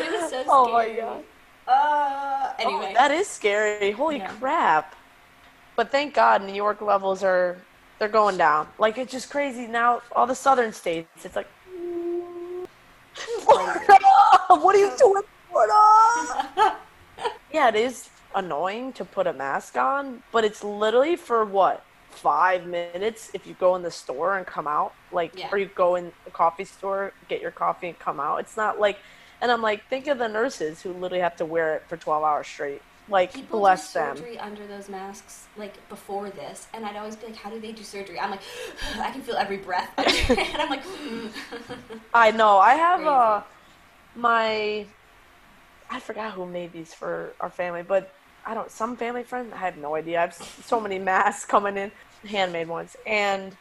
it 0.00 0.12
was 0.12 0.30
so 0.30 0.42
scary. 0.42 0.46
Oh 0.50 0.72
my 0.72 0.88
God. 0.96 1.24
Uh, 1.68 2.52
anyway, 2.60 2.88
Oh, 2.90 2.94
that 2.94 3.10
is 3.10 3.26
scary. 3.28 3.90
Holy 3.92 4.18
Yeah. 4.18 4.28
crap. 4.38 4.94
But 5.76 5.90
thank 5.90 6.14
God 6.14 6.42
New 6.42 6.54
York 6.54 6.80
levels 6.80 7.22
are 7.22 7.58
they're 7.98 8.08
going 8.08 8.36
down. 8.36 8.68
Like 8.78 8.98
it's 8.98 9.12
just 9.12 9.30
crazy 9.30 9.66
now 9.66 10.00
all 10.14 10.26
the 10.26 10.34
southern 10.34 10.72
states. 10.72 11.24
It's 11.24 11.36
like 11.36 11.48
Florida, 13.14 13.80
what 14.48 14.74
are 14.74 14.78
you 14.78 14.92
doing, 14.98 15.22
Florida? 15.48 16.76
yeah, 17.52 17.68
it 17.68 17.74
is 17.76 18.08
annoying 18.34 18.92
to 18.94 19.04
put 19.04 19.26
a 19.26 19.32
mask 19.32 19.76
on, 19.76 20.22
but 20.32 20.44
it's 20.44 20.62
literally 20.62 21.16
for 21.16 21.44
what? 21.44 21.85
Five 22.16 22.66
minutes 22.66 23.30
if 23.34 23.46
you 23.46 23.54
go 23.54 23.76
in 23.76 23.82
the 23.82 23.90
store 23.90 24.36
and 24.38 24.46
come 24.46 24.66
out, 24.66 24.94
like, 25.12 25.38
Yeah. 25.38 25.48
or 25.52 25.58
you 25.58 25.66
go 25.74 25.96
in 25.96 26.12
the 26.24 26.30
coffee 26.30 26.64
store, 26.64 27.12
get 27.28 27.40
your 27.40 27.50
coffee 27.50 27.88
and 27.88 27.98
come 27.98 28.18
out. 28.20 28.38
It's 28.40 28.56
not 28.56 28.80
like, 28.80 28.98
and 29.40 29.52
I'm 29.52 29.60
like, 29.62 29.86
think 29.88 30.06
of 30.06 30.18
the 30.18 30.28
nurses 30.28 30.80
who 30.82 30.92
literally 30.92 31.20
have 31.22 31.36
to 31.36 31.44
wear 31.44 31.74
it 31.76 31.82
for 31.88 31.96
12 31.96 32.24
hours 32.24 32.46
straight. 32.46 32.80
Like, 33.08 33.32
people 33.34 33.60
bless 33.60 33.92
do 33.92 34.00
them. 34.00 34.16
surgery 34.16 34.38
under 34.38 34.66
those 34.66 34.88
masks 34.88 35.46
like 35.56 35.88
before 35.88 36.28
this, 36.30 36.66
and 36.74 36.84
I'd 36.84 36.96
always 36.96 37.14
be 37.14 37.26
like, 37.26 37.36
"How 37.36 37.50
do 37.50 37.60
they 37.60 37.70
do 37.70 37.84
surgery?" 37.84 38.18
I'm 38.18 38.30
like, 38.32 38.40
"I 38.98 39.10
can 39.12 39.22
feel 39.22 39.36
every 39.36 39.58
breath," 39.58 39.90
and 39.98 40.56
I'm 40.60 40.68
like, 40.70 40.82
I 42.12 42.32
know. 42.32 42.58
I 42.58 42.74
have 42.74 42.96
Crazy. 43.00 43.08
uh, 43.08 43.42
my, 44.16 44.86
I 45.88 46.00
forgot 46.00 46.32
who 46.32 46.46
made 46.46 46.72
these 46.72 46.92
for 46.94 47.34
our 47.40 47.50
family, 47.50 47.84
but 47.84 48.12
I 48.46 48.54
don't. 48.54 48.70
Some 48.70 48.96
family 48.96 49.24
friend. 49.24 49.52
I 49.52 49.58
have 49.58 49.76
no 49.76 49.96
idea. 49.96 50.18
I 50.18 50.20
have 50.22 50.34
so 50.34 50.80
many 50.80 50.98
masks 51.00 51.44
coming 51.44 51.76
in, 51.76 51.90
handmade 52.26 52.68
ones, 52.68 52.96
and 53.04 53.56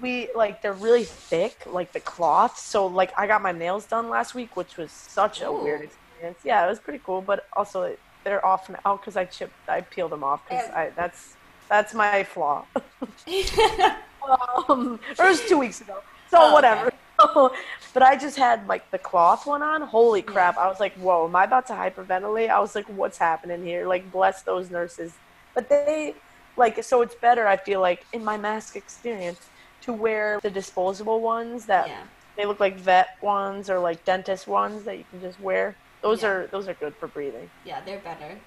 we 0.00 0.28
like 0.34 0.62
they're 0.62 0.72
really 0.72 1.04
thick, 1.04 1.62
like 1.66 1.92
the 1.92 2.00
cloth. 2.00 2.58
So 2.58 2.86
like 2.86 3.12
I 3.16 3.28
got 3.28 3.40
my 3.40 3.52
nails 3.52 3.86
done 3.86 4.08
last 4.08 4.34
week, 4.34 4.56
which 4.56 4.76
was 4.76 4.90
such 4.90 5.42
a 5.42 5.50
weird 5.52 5.82
experience. 5.82 6.38
Yeah, 6.44 6.66
it 6.66 6.68
was 6.68 6.80
pretty 6.80 7.00
cool, 7.04 7.22
but 7.22 7.46
also 7.52 7.96
they're 8.24 8.44
off 8.44 8.68
now 8.68 8.96
because 8.96 9.16
I 9.16 9.24
chipped, 9.26 9.54
I 9.68 9.80
peeled 9.82 10.10
them 10.10 10.24
off 10.24 10.44
because 10.48 10.66
Yeah. 10.68 10.78
I 10.78 10.90
that's 10.90 11.36
that's 11.68 11.94
my 11.94 12.24
flaw. 12.24 12.64
um, 14.68 14.98
it 15.08 15.18
was 15.18 15.40
two 15.48 15.58
weeks 15.58 15.80
ago. 15.80 15.98
So 16.30 16.38
Oh, 16.40 16.52
whatever. 16.52 16.92
but 17.94 18.02
I 18.02 18.16
just 18.16 18.36
had 18.36 18.66
like 18.66 18.90
the 18.90 18.98
cloth 18.98 19.46
one 19.46 19.62
on. 19.62 19.82
Holy 19.82 20.22
crap! 20.22 20.56
I 20.56 20.68
was 20.68 20.80
like, 20.80 20.94
"Whoa, 20.94 21.26
am 21.26 21.36
I 21.36 21.44
about 21.44 21.66
to 21.68 21.72
hyperventilate?" 21.74 22.50
I 22.50 22.60
was 22.60 22.74
like, 22.74 22.86
"What's 22.86 23.18
happening 23.18 23.64
here?" 23.64 23.86
Like, 23.86 24.10
bless 24.10 24.42
those 24.42 24.70
nurses. 24.70 25.12
But 25.54 25.68
they, 25.68 26.14
like, 26.56 26.82
so 26.82 27.02
it's 27.02 27.14
better. 27.14 27.46
I 27.46 27.56
feel 27.56 27.80
like 27.80 28.04
in 28.12 28.24
my 28.24 28.36
mask 28.36 28.76
experience 28.76 29.40
to 29.82 29.92
wear 29.92 30.38
the 30.42 30.50
disposable 30.50 31.20
ones 31.20 31.66
that 31.66 31.88
yeah. 31.88 32.02
they 32.36 32.46
look 32.46 32.60
like 32.60 32.76
vet 32.76 33.08
ones 33.20 33.68
or 33.68 33.78
like 33.78 34.04
dentist 34.04 34.46
ones 34.46 34.84
that 34.84 34.96
you 34.98 35.04
can 35.10 35.20
just 35.20 35.40
wear. 35.40 35.76
Those 36.00 36.22
Yeah. 36.22 36.28
are 36.28 36.46
those 36.48 36.68
are 36.68 36.74
good 36.74 36.94
for 36.96 37.08
breathing. 37.08 37.50
Yeah, 37.64 37.80
they're 37.84 37.98
better. 38.00 38.38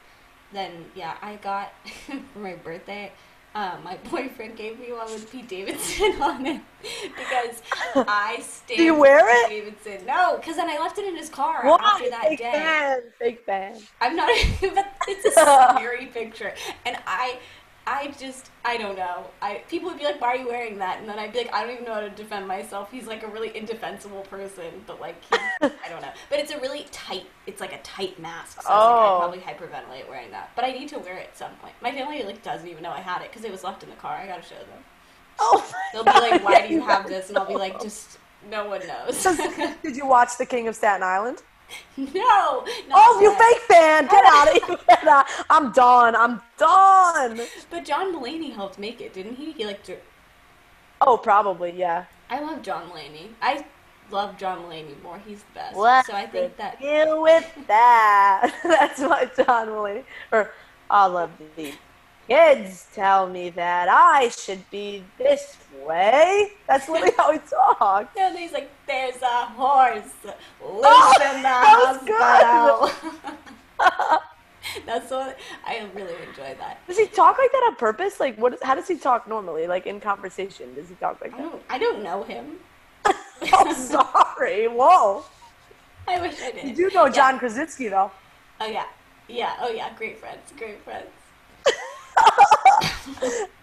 Then 0.51 0.85
yeah, 0.95 1.15
I 1.21 1.35
got 1.35 1.73
for 2.33 2.39
my 2.39 2.53
birthday. 2.55 3.11
Um, 3.55 3.83
my 3.85 3.97
boyfriend 4.11 4.57
gave 4.57 4.77
me 4.79 4.91
one 4.91 5.05
with 5.11 5.31
Pete 5.31 5.47
Davidson 5.47 6.11
on 6.21 6.45
it 6.45 6.61
because 7.01 7.61
I 7.95 8.39
stand. 8.41 8.77
Do 8.77 8.83
you 8.83 8.93
wear 8.93 9.19
it? 9.27 9.49
Pete 9.49 9.63
Davidson. 9.63 10.05
No, 10.05 10.35
because 10.37 10.57
then 10.57 10.69
I 10.69 10.77
left 10.77 10.97
it 10.99 11.05
in 11.05 11.15
his 11.15 11.29
car 11.29 11.61
Why? 11.63 11.77
after 11.81 12.09
that 12.09 12.23
Fake 12.23 12.39
day. 12.39 12.51
fan, 12.51 12.99
fake 13.17 13.45
fan. 13.45 13.81
I'm 14.01 14.15
not, 14.15 14.27
but 14.61 14.93
it's 15.07 15.25
a 15.25 15.31
scary 15.31 16.07
picture, 16.07 16.53
and 16.85 16.97
I, 17.07 17.39
I 17.87 18.07
just, 18.19 18.49
I 18.63 18.77
don't 18.77 18.97
know. 18.97 19.25
I 19.43 19.61
people 19.69 19.89
would 19.89 19.99
be 19.99 20.05
like, 20.05 20.19
"Why 20.19 20.29
are 20.29 20.35
you 20.37 20.47
wearing 20.47 20.79
that?" 20.79 20.99
And 20.99 21.07
then 21.07 21.19
I'd 21.19 21.31
be 21.31 21.37
like, 21.39 21.53
"I 21.53 21.61
don't 21.63 21.73
even 21.73 21.85
know 21.85 21.93
how 21.93 21.99
to 22.01 22.09
defend 22.09 22.47
myself." 22.47 22.91
He's 22.91 23.05
like 23.05 23.21
a 23.23 23.27
really 23.27 23.55
indefensible 23.55 24.21
person, 24.23 24.65
but 24.87 24.99
like, 24.99 25.15
he, 25.23 25.37
I 25.61 25.89
don't 25.89 26.01
know. 26.01 26.09
But 26.29 26.39
it's 26.39 26.51
a 26.51 26.59
really 26.59 26.87
tight. 26.91 27.27
It's 27.45 27.61
like 27.61 27.73
a 27.73 27.79
tight 27.83 28.19
mask, 28.19 28.61
so 28.63 28.67
I 28.69 28.73
Oh. 28.73 29.29
like, 29.29 29.39
I'd 29.39 29.45
probably 29.59 29.67
hyperventilate 29.69 30.09
wearing 30.09 30.31
that. 30.31 30.49
But 30.55 30.65
I 30.65 30.71
need 30.71 30.89
to 30.89 30.99
wear 30.99 31.17
it 31.17 31.27
at 31.29 31.37
some 31.37 31.51
point. 31.57 31.75
My 31.81 31.91
family 31.91 32.23
like 32.23 32.41
doesn't 32.41 32.67
even 32.67 32.81
know 32.81 32.91
I 32.91 33.01
had 33.01 33.21
it 33.21 33.29
because 33.31 33.45
it 33.45 33.51
was 33.51 33.63
left 33.63 33.83
in 33.83 33.89
the 33.89 33.95
car. 33.97 34.15
I 34.17 34.25
gotta 34.25 34.41
show 34.41 34.55
them. 34.55 34.83
Oh, 35.39 35.63
They'll 35.93 36.03
be 36.03 36.09
like, 36.09 36.43
"Why 36.43 36.67
do 36.67 36.73
you 36.73 36.81
have 36.81 37.07
this?" 37.07 37.29
And 37.29 37.37
I'll 37.37 37.45
be 37.47 37.55
like, 37.55 37.79
"Just 37.79 38.17
no 38.49 38.65
one 38.67 38.81
knows." 38.87 39.23
Did 39.83 39.95
you 39.95 40.07
watch 40.07 40.37
The 40.39 40.45
King 40.47 40.67
of 40.67 40.75
Staten 40.75 41.03
Island? 41.03 41.43
no. 41.97 42.65
Oh, 42.91 43.19
you 43.21 43.33
fake 43.35 43.61
fan! 43.63 44.05
Get 44.05 44.23
oh. 44.25 44.31
out 44.33 44.55
of 44.55 44.63
here! 44.63 44.77
Get 44.87 45.07
out. 45.07 45.25
I'm 45.49 45.71
done. 45.71 46.15
I'm 46.15 46.41
done. 46.57 47.41
But 47.69 47.85
John 47.85 48.13
Mulaney 48.13 48.53
helped 48.53 48.79
make 48.79 49.01
it, 49.01 49.13
didn't 49.13 49.35
he? 49.35 49.51
He 49.51 49.65
like. 49.65 49.83
dir- 49.83 50.01
Oh, 51.01 51.17
probably 51.17 51.71
yeah. 51.71 52.05
I 52.29 52.39
love 52.39 52.61
John 52.61 52.89
Mulaney. 52.89 53.29
I 53.41 53.65
love 54.11 54.37
John 54.37 54.63
Mulaney 54.63 55.01
more. 55.03 55.19
He's 55.25 55.39
the 55.39 55.53
best. 55.53 55.75
What? 55.75 56.05
So 56.05 56.13
I 56.13 56.25
think 56.25 56.57
that 56.57 56.79
deal 56.79 57.21
with 57.21 57.51
that. 57.67 58.53
That's 58.63 58.99
my 59.01 59.29
John 59.35 59.67
Mulaney. 59.67 60.03
Or 60.31 60.51
all 60.89 61.17
of 61.17 61.31
the 61.55 61.73
kids 62.27 62.87
tell 62.93 63.27
me 63.27 63.49
that 63.51 63.87
I 63.89 64.29
should 64.29 64.69
be 64.71 65.03
this 65.17 65.57
way. 65.85 66.51
That's 66.67 66.89
literally 66.89 67.13
how 67.17 67.31
he 67.31 67.39
talks. 67.39 68.09
and 68.19 68.37
he's 68.37 68.51
like, 68.51 68.69
"There's 68.87 69.21
a 69.21 69.45
horse 69.45 70.03
loose 70.23 70.33
Oh, 70.61 71.13
the 71.19 71.25
was 71.43 71.97
hospital." 72.09 73.21
That's 74.85 75.11
what 75.11 75.37
I 75.65 75.87
really 75.93 76.15
enjoy 76.27 76.55
that. 76.59 76.79
Does 76.87 76.97
he 76.97 77.05
talk 77.05 77.37
like 77.37 77.51
that 77.51 77.65
on 77.69 77.75
purpose? 77.75 78.19
Like, 78.19 78.37
what? 78.37 78.53
Is, 78.53 78.59
how 78.63 78.75
does 78.75 78.87
he 78.87 78.97
talk 78.97 79.27
normally? 79.27 79.67
Like 79.67 79.85
in 79.85 79.99
conversation, 79.99 80.73
does 80.73 80.89
he 80.89 80.95
talk 80.95 81.21
like 81.21 81.33
I 81.33 81.37
that? 81.37 81.43
don't. 81.51 81.61
I 81.69 81.77
don't 81.77 82.03
know 82.03 82.23
him. 82.23 82.57
oh, 83.05 83.73
sorry. 83.73 84.67
Whoa. 84.67 85.23
I 86.07 86.19
wish 86.21 86.41
I 86.41 86.51
did. 86.51 86.65
You 86.65 86.89
do 86.89 86.95
know 86.95 87.05
Yeah. 87.05 87.11
John 87.11 87.39
Krasinski, 87.39 87.89
though. 87.89 88.11
Oh 88.59 88.65
yeah. 88.67 88.85
Yeah. 89.27 89.55
Oh 89.61 89.69
yeah. 89.69 89.93
Great 89.97 90.17
friends. 90.19 90.51
Great 90.57 90.81
friends. 90.83 91.07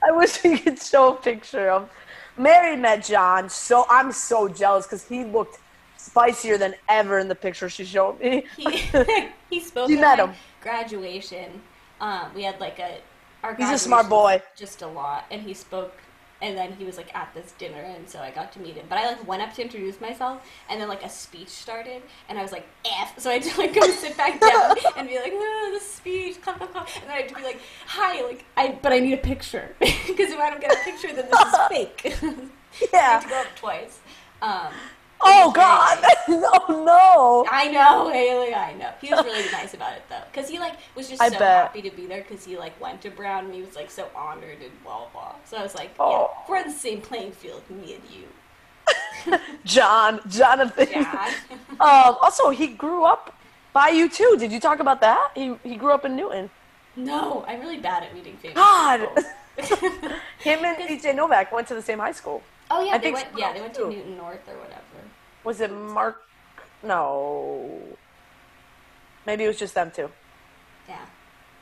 I 0.02 0.10
wish 0.10 0.42
we 0.42 0.58
could 0.58 0.80
show 0.80 1.14
a 1.14 1.16
picture 1.16 1.70
of 1.70 1.90
Mary 2.36 2.76
met 2.76 3.04
John, 3.04 3.48
so 3.48 3.86
I'm 3.90 4.12
so 4.12 4.48
jealous 4.48 4.86
because 4.86 5.06
he 5.06 5.24
looked 5.24 5.58
spicier 5.96 6.58
than 6.58 6.74
ever 6.88 7.18
in 7.18 7.28
the 7.28 7.34
picture 7.34 7.68
she 7.68 7.84
showed 7.84 8.18
me. 8.20 8.44
He, 8.56 8.82
he 9.50 9.60
spoke 9.60 9.88
You 9.88 9.98
met 9.98 10.18
him. 10.18 10.32
graduation. 10.60 11.60
Um, 12.00 12.30
we 12.34 12.42
had 12.42 12.58
like 12.60 12.78
a 12.78 12.98
our 13.42 13.54
He's 13.54 13.70
a 13.70 13.78
smart 13.78 14.08
boy. 14.08 14.42
Just 14.56 14.82
a 14.82 14.86
lot, 14.86 15.26
and 15.30 15.42
he 15.42 15.54
spoke. 15.54 15.94
And 16.42 16.58
then 16.58 16.72
he 16.72 16.84
was 16.84 16.96
like 16.96 17.14
at 17.14 17.32
this 17.34 17.52
dinner, 17.52 17.80
and 17.80 18.08
so 18.08 18.18
I 18.18 18.30
got 18.32 18.52
to 18.54 18.58
meet 18.60 18.74
him. 18.74 18.84
But 18.88 18.98
I 18.98 19.06
like 19.12 19.26
went 19.28 19.42
up 19.42 19.54
to 19.54 19.62
introduce 19.62 20.00
myself, 20.00 20.42
and 20.68 20.80
then 20.80 20.88
like 20.88 21.04
a 21.04 21.08
speech 21.08 21.48
started, 21.48 22.02
and 22.28 22.36
I 22.38 22.42
was 22.42 22.50
like, 22.50 22.66
"F," 22.84 23.18
so 23.18 23.30
I 23.30 23.34
had 23.34 23.42
to 23.44 23.56
like 23.58 23.72
go 23.72 23.80
sit 23.90 24.16
back 24.16 24.40
down 24.40 24.76
and 24.96 25.08
be 25.08 25.18
like, 25.20 25.32
"Oh, 25.34 25.70
the 25.72 25.80
speech," 25.80 26.42
clap, 26.42 26.58
clap, 26.58 26.72
clap. 26.72 26.88
and 26.96 27.04
then 27.04 27.10
I 27.12 27.20
had 27.20 27.28
to 27.28 27.34
be 27.36 27.42
like, 27.44 27.60
"Hi," 27.86 28.22
like 28.26 28.44
I, 28.56 28.76
but 28.82 28.92
I 28.92 28.98
need 28.98 29.14
a 29.14 29.18
picture 29.18 29.74
because 29.78 30.32
if 30.32 30.38
I 30.38 30.50
don't 30.50 30.60
get 30.60 30.72
a 30.72 30.84
picture, 30.84 31.12
then 31.14 31.28
this 31.30 31.40
is 31.40 31.54
fake. 31.68 32.16
I 32.22 32.48
Yeah. 32.92 33.00
had 33.12 33.20
to 33.22 33.28
go 33.28 33.40
up 33.40 33.46
twice. 33.56 34.00
Um, 34.42 34.72
Oh 35.24 35.52
God! 35.54 35.98
oh 36.28 36.82
no! 36.84 37.46
I 37.50 37.70
know, 37.70 38.10
Haley. 38.10 38.54
I 38.54 38.74
know. 38.74 38.90
He 39.00 39.10
was 39.10 39.24
really 39.24 39.50
nice 39.52 39.72
about 39.74 39.92
it 39.94 40.02
though, 40.08 40.22
because 40.32 40.48
he 40.48 40.58
like 40.58 40.74
was 40.96 41.08
just 41.08 41.22
I 41.22 41.28
so 41.28 41.38
bet. 41.38 41.66
happy 41.66 41.82
to 41.82 41.90
be 41.90 42.06
there 42.06 42.22
because 42.26 42.44
he 42.44 42.56
like 42.58 42.78
went 42.80 43.00
to 43.02 43.10
Brown 43.10 43.46
and 43.46 43.54
he 43.54 43.60
was 43.62 43.76
like 43.76 43.90
so 43.90 44.08
honored 44.16 44.58
and 44.62 44.72
blah 44.84 45.06
blah. 45.12 45.34
So 45.44 45.56
I 45.56 45.62
was 45.62 45.74
like, 45.74 45.90
Oh. 46.00 46.10
yeah, 46.10 46.44
we're 46.48 46.58
on 46.58 46.66
the 46.68 46.72
same 46.72 47.00
playing 47.00 47.32
field, 47.32 47.62
me 47.70 47.94
and 47.94 48.02
you. 48.10 49.38
John, 49.64 50.20
Jonathan. 50.28 50.88
Um, 51.80 52.16
also, 52.20 52.50
he 52.50 52.66
grew 52.68 53.04
up 53.04 53.34
by 53.72 53.88
you 53.88 54.08
too. 54.08 54.36
Did 54.38 54.50
you 54.52 54.58
talk 54.60 54.80
about 54.80 55.00
that? 55.00 55.30
He 55.34 55.54
he 55.62 55.76
grew 55.76 55.92
up 55.92 56.04
in 56.04 56.16
Newton. 56.16 56.50
no, 56.96 57.44
I'm 57.46 57.60
really 57.60 57.78
bad 57.78 58.02
at 58.02 58.14
meeting 58.14 58.36
famous. 58.42 58.56
God. 58.56 59.00
people. 59.56 60.10
Him 60.38 60.64
and 60.64 60.76
BJ 60.78 61.14
Novak 61.14 61.52
went 61.52 61.68
to 61.68 61.74
the 61.74 61.82
same 61.82 61.98
high 61.98 62.12
school. 62.12 62.42
oh 62.70 62.82
yeah, 62.84 62.92
I 62.94 62.98
they 62.98 63.12
went. 63.12 63.28
Yeah, 63.36 63.52
they 63.52 63.60
went 63.60 63.74
to 63.74 63.80
too. 63.82 63.90
Newton 63.90 64.16
North 64.16 64.44
or 64.48 64.56
whatever. 64.58 64.91
Was 65.44 65.60
it 65.60 65.72
Mark? 65.72 66.22
No. 66.82 67.80
Maybe 69.26 69.44
it 69.44 69.48
was 69.48 69.58
just 69.58 69.74
them 69.74 69.90
two. 69.90 70.10
Yeah. 70.88 70.98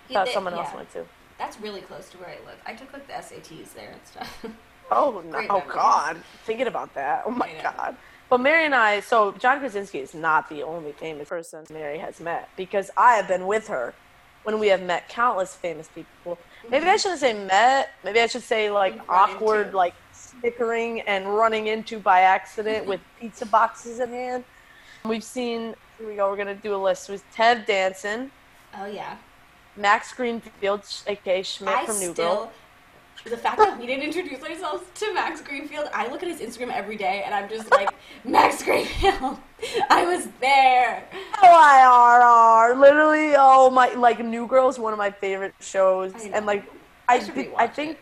He- 0.09 0.15
thought 0.15 0.27
they- 0.27 0.33
someone 0.33 0.55
else 0.55 0.75
went 0.75 0.93
too. 0.93 1.07
That's 1.39 1.59
really 1.59 1.81
close 1.81 2.11
to 2.11 2.19
where 2.19 2.29
I 2.29 2.47
live. 2.47 2.59
I 2.67 2.75
took 2.75 2.93
like 2.93 3.07
the 3.07 3.15
SATs 3.15 3.73
there 3.75 3.93
and 3.93 4.07
stuff. 4.07 4.47
Oh 4.91 5.23
no! 5.25 5.47
Oh. 5.49 5.63
God! 5.73 6.17
Thinking 6.45 6.67
about 6.67 6.95
that. 6.95 7.23
Oh 7.25 7.31
my 7.31 7.51
God! 7.63 7.97
But 8.29 8.41
Mary 8.41 8.65
and 8.65 8.75
I. 8.75 9.01
So 9.01 9.33
John 9.33 9.61
Krasinski 9.61 9.99
is 9.99 10.15
not 10.15 10.49
the 10.49 10.63
only 10.63 10.93
famous 10.93 11.29
person 11.29 11.65
Mary 11.71 11.99
has 11.99 12.21
met 12.21 12.49
because 12.57 12.91
I 12.97 13.15
have 13.15 13.29
been 13.29 13.47
with 13.47 13.69
her 13.69 13.95
when 14.43 14.59
we 14.59 14.69
have 14.69 14.83
met 14.83 15.09
countless 15.09 15.55
famous 15.55 15.89
people. 15.89 16.39
Maybe 16.69 16.87
I 16.87 16.89
mm-hmm. 16.89 16.99
shouldn't 16.99 17.21
say 17.21 17.35
met. 17.35 17.91
Maybe 18.05 18.21
I 18.21 18.27
should 18.27 18.43
say 18.43 18.71
like 18.71 19.01
awkward, 19.09 19.75
like 19.75 19.95
snickering 20.21 21.01
and 21.03 21.27
running 21.35 21.69
into 21.69 21.99
by 21.99 22.21
accident 22.21 22.87
with 22.87 23.01
pizza 23.21 23.47
boxes 23.47 24.01
in 24.01 24.11
hand. 24.11 24.45
We've 25.05 25.25
seen. 25.25 25.75
Here 25.99 26.09
we 26.09 26.17
go. 26.17 26.31
We're 26.31 26.37
gonna 26.37 26.55
do 26.55 26.75
a 26.75 26.77
list. 26.77 27.09
With 27.09 27.25
Ted 27.33 27.67
Danson, 27.67 28.31
oh 28.79 28.87
yeah. 28.87 29.17
Max 29.77 30.13
Greenfield, 30.13 30.85
aka 31.07 31.43
Schmidt 31.43 31.75
I 31.75 31.87
from 31.87 31.99
New 31.99 32.13
still, 32.13 32.37
Girl. 32.37 32.53
the 33.25 33.37
fact 33.37 33.59
that 33.59 33.79
we 33.79 33.87
didn't 33.87 34.03
introduce 34.05 34.43
ourselves 34.43 34.85
to 34.97 35.15
Max 35.15 35.41
Greenfield, 35.41 35.89
I 35.95 36.09
look 36.09 36.23
at 36.23 36.29
his 36.29 36.41
Instagram 36.41 36.73
every 36.73 36.97
day 36.97 37.23
and 37.25 37.35
I'm 37.35 37.49
just 37.49 37.71
like, 37.71 37.89
Max 38.25 38.63
Greenfield, 38.63 39.39
I 39.91 40.05
was 40.07 40.29
there. 40.41 41.09
Oh, 41.43 41.47
L-I-R-R. 41.47 42.77
Literally, 42.77 43.35
oh 43.37 43.71
my, 43.71 43.93
like 43.95 44.25
New 44.25 44.47
Girl 44.47 44.69
is 44.69 44.79
one 44.79 44.93
of 44.93 44.99
my 44.99 45.11
favorite 45.11 45.55
shows, 45.61 46.13
and 46.33 46.47
like 46.47 46.65
I, 47.09 47.17
I 47.17 47.65
I 47.65 47.67
think. 47.67 47.99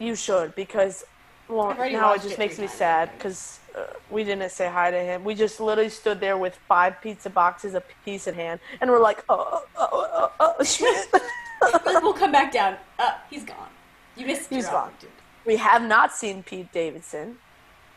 You 0.00 0.16
should 0.16 0.54
because 0.56 1.04
well 1.48 1.74
now 1.76 2.14
it 2.14 2.22
just 2.22 2.38
makes 2.38 2.58
me 2.58 2.66
sad 2.66 3.10
because 3.16 3.60
uh, 3.76 3.84
we 4.10 4.24
didn't 4.24 4.50
say 4.50 4.68
hi 4.68 4.90
to 4.90 4.98
him. 4.98 5.22
We 5.22 5.34
just 5.34 5.60
literally 5.60 5.90
stood 5.90 6.18
there 6.18 6.36
with 6.36 6.58
five 6.68 7.00
pizza 7.00 7.30
boxes 7.30 7.74
a 7.74 7.82
piece 8.04 8.26
in 8.26 8.34
hand, 8.34 8.60
and 8.80 8.90
we're 8.90 9.00
like, 9.00 9.24
oh, 9.28 9.64
oh, 9.76 9.88
oh, 9.92 10.32
oh, 10.40 10.54
oh 10.58 12.00
we'll 12.02 12.12
come 12.12 12.32
back 12.32 12.52
down. 12.52 12.76
Uh, 12.98 13.12
he's 13.28 13.44
gone. 13.44 13.68
You 14.16 14.26
missed 14.26 14.50
He's 14.50 14.66
gone. 14.66 14.88
opportunity. 14.88 15.16
we 15.46 15.56
have 15.56 15.82
not 15.82 16.12
seen 16.12 16.42
Pete 16.42 16.72
Davidson. 16.72 17.38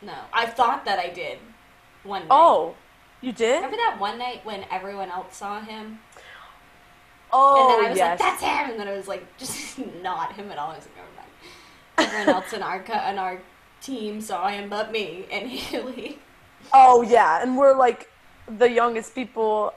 No, 0.01 0.13
I 0.31 0.45
thought 0.45 0.85
that 0.85 0.99
I 0.99 1.09
did 1.09 1.39
one 2.03 2.21
night. 2.21 2.27
Oh, 2.29 2.75
you 3.21 3.31
did? 3.31 3.55
Remember 3.55 3.77
that 3.77 3.97
one 3.99 4.19
night 4.19 4.45
when 4.45 4.65
everyone 4.69 5.09
else 5.09 5.37
saw 5.37 5.61
him? 5.61 5.99
Oh, 7.31 7.61
and 7.61 7.71
then 7.71 7.83
I 7.83 7.87
oh, 7.87 7.89
was 7.89 7.97
yes. 7.97 8.19
like, 8.19 8.29
that's 8.29 8.43
him! 8.43 8.71
And 8.71 8.79
then 8.79 8.87
I 8.87 8.95
was 8.95 9.07
like, 9.07 9.37
just 9.37 9.79
not 10.01 10.33
him 10.33 10.51
at 10.51 10.57
all. 10.57 10.71
I 10.71 10.75
was 10.75 10.85
like. 10.85 11.22
Everyone 11.97 12.29
else 12.29 12.53
in 12.53 12.61
our, 12.63 12.81
co- 12.81 13.09
in 13.09 13.17
our 13.19 13.39
team 13.81 14.21
saw 14.21 14.47
him 14.47 14.69
but 14.69 14.91
me 14.91 15.25
and 15.31 15.47
Haley. 15.49 16.19
Oh 16.73 17.01
yeah, 17.01 17.41
and 17.41 17.57
we're 17.57 17.75
like 17.75 18.09
the 18.57 18.69
youngest 18.69 19.13
people 19.13 19.73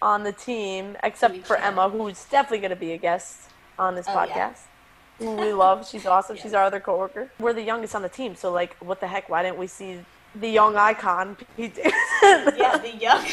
on 0.00 0.22
the 0.24 0.32
team, 0.32 0.96
except 1.02 1.46
for. 1.46 1.56
Emma, 1.56 1.88
who's 1.88 2.24
definitely 2.24 2.58
going 2.58 2.70
to 2.70 2.76
be 2.76 2.92
a 2.92 2.98
guest 2.98 3.50
on 3.78 3.94
this 3.94 4.06
Oh, 4.08 4.12
yeah. 4.24 4.26
podcast. 4.50 4.58
Who 5.18 5.36
we 5.36 5.52
love. 5.52 5.86
She's 5.88 6.06
awesome. 6.06 6.36
She's 6.36 6.54
our 6.54 6.64
other 6.64 6.80
coworker. 6.80 7.30
We're 7.38 7.52
the 7.52 7.62
youngest 7.62 7.94
on 7.94 8.02
the 8.02 8.08
team, 8.08 8.34
so 8.34 8.50
like, 8.50 8.74
what 8.78 8.98
the 9.00 9.06
heck? 9.06 9.28
Why 9.28 9.42
didn't 9.42 9.58
we 9.58 9.66
see 9.68 9.98
the 10.34 10.48
young 10.48 10.74
icon? 10.76 11.36
Yeah, 11.58 12.78
the 12.78 12.96
young. 12.98 13.24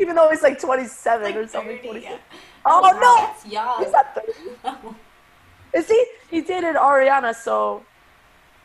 Even 0.00 0.14
though 0.16 0.30
he's 0.30 0.42
like 0.42 0.58
27 0.60 1.22
like 1.24 1.36
or 1.36 1.46
something. 1.46 1.76
30, 1.78 1.88
26. 1.88 2.10
yeah. 2.10 2.18
Oh, 2.64 2.80
wow, 2.80 2.98
no! 2.98 3.78
He's 3.84 3.92
not 3.92 4.14
30. 4.14 4.96
Is 5.74 5.88
he? 5.88 6.06
He 6.32 6.40
dated 6.40 6.76
Ariana, 6.76 7.34
so 7.34 7.84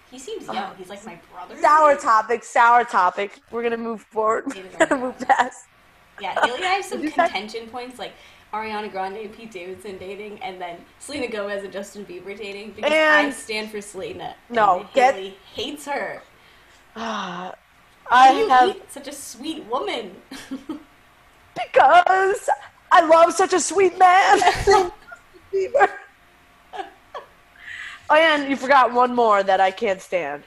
he 0.09 0.17
seems 0.17 0.45
young. 0.45 0.55
Uh-huh. 0.55 0.73
He's 0.77 0.87
like 0.87 1.05
my 1.05 1.19
brother. 1.33 1.59
sour 1.61 1.97
topic, 1.97 2.45
sour 2.45 2.85
topic. 2.85 3.41
We're 3.51 3.61
gonna 3.61 3.75
move 3.75 4.03
forward. 4.03 4.45
We're 4.55 4.87
gonna 4.87 5.01
move 5.01 5.19
past. 5.19 5.65
Yeah, 6.21 6.33
Haley 6.45 6.55
and 6.55 6.63
I 6.63 6.67
have 6.69 6.85
some 6.93 7.01
contention 7.01 7.67
points, 7.67 7.99
like 7.99 8.13
Ariana 8.53 8.89
Grande 8.89 9.17
and 9.17 9.35
Pete 9.35 9.51
Davidson 9.51 9.97
dating, 9.97 10.41
and 10.41 10.61
then 10.61 10.77
Selena 10.99 11.27
Gomez 11.27 11.65
and 11.65 11.73
Justin 11.73 12.05
Bieber 12.05 12.37
dating, 12.37 12.71
because 12.71 12.89
I 12.89 13.29
stand 13.31 13.69
for 13.69 13.81
Selena. 13.81 14.33
No, 14.49 14.79
and 14.79 14.93
get- 14.93 15.15
Haley 15.15 15.37
hates 15.53 15.85
her. 15.87 16.21
I 16.95 17.51
do 18.31 18.37
you 18.37 18.47
have 18.47 18.71
hate 18.71 18.89
such 18.93 19.09
a 19.09 19.13
sweet 19.13 19.65
woman? 19.65 20.15
because 21.53 22.49
I 22.93 23.05
love 23.05 23.33
such 23.33 23.51
a 23.51 23.59
sweet 23.59 23.99
man. 23.99 24.39
Bieber. 25.53 25.89
Oh, 28.09 28.15
and 28.15 28.49
you 28.49 28.55
forgot 28.55 28.93
one 28.93 29.13
more 29.15 29.43
that 29.43 29.59
I 29.59 29.71
can't 29.71 30.01
stand. 30.01 30.43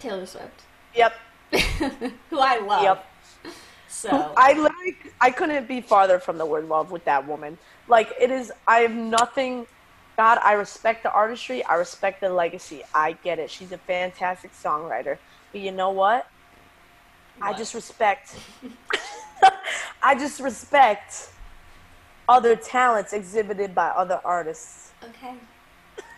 Taylor 0.00 0.26
Swift, 0.26 0.62
Yep. 0.94 1.12
who 2.30 2.38
I 2.38 2.58
love. 2.58 2.82
Yep. 2.82 3.06
So 3.88 4.32
I 4.36 4.52
like 4.52 5.14
I 5.20 5.30
couldn't 5.30 5.66
be 5.66 5.80
farther 5.80 6.18
from 6.18 6.38
the 6.38 6.46
word 6.46 6.66
love 6.68 6.90
with 6.90 7.04
that 7.06 7.26
woman. 7.26 7.58
Like, 7.88 8.12
it 8.20 8.30
is, 8.30 8.52
I 8.66 8.80
have 8.80 8.92
nothing. 8.94 9.66
God, 10.16 10.38
I 10.44 10.52
respect 10.52 11.02
the 11.04 11.12
artistry. 11.12 11.64
I 11.64 11.74
respect 11.76 12.20
the 12.20 12.28
legacy. 12.28 12.82
I 12.94 13.12
get 13.12 13.38
it. 13.38 13.50
She's 13.50 13.72
a 13.72 13.78
fantastic 13.78 14.52
songwriter. 14.52 15.18
But 15.52 15.60
you 15.62 15.72
know 15.72 15.90
what? 15.90 16.26
I 17.40 17.50
What? 17.50 17.58
just 17.58 17.74
respect. 17.74 18.36
I 20.02 20.14
just 20.16 20.40
respect 20.40 21.30
other 22.28 22.56
talents 22.56 23.12
exhibited 23.12 23.74
by 23.74 23.88
other 23.88 24.20
artists. 24.24 24.92
okay, 25.02 25.34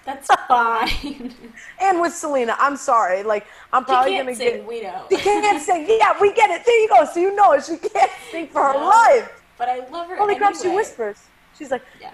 that's 0.05 0.29
fine. 0.49 1.35
And 1.81 2.01
with 2.01 2.15
Selena, 2.15 2.57
I'm 2.59 2.77
sorry. 2.77 3.23
Like, 3.23 3.47
I'm 3.73 3.85
probably 3.85 4.17
gonna 4.17 4.35
sing. 4.35 4.57
get. 4.59 4.67
We 4.67 4.83
know. 4.83 5.07
She 5.11 5.17
can't 5.17 5.61
sing. 5.63 5.87
Yeah, 5.89 6.15
we 6.21 6.33
get 6.35 6.51
it. 6.51 6.65
There 6.67 6.81
you 6.81 6.89
go. 6.89 7.05
So 7.07 7.21
you 7.21 7.35
know 7.35 7.53
it. 7.53 7.65
She 7.65 7.77
can't 7.77 8.11
sing 8.31 8.49
for 8.49 8.63
her 8.63 8.75
No. 8.75 8.89
life. 8.89 9.43
But 9.59 9.69
I 9.69 9.87
love 9.89 10.09
her. 10.09 10.17
Holy 10.17 10.37
crap, 10.37 10.55
she 10.57 10.69
whispers. 10.69 11.17
She's 11.59 11.71
like, 11.71 11.83
Yeah. 12.01 12.11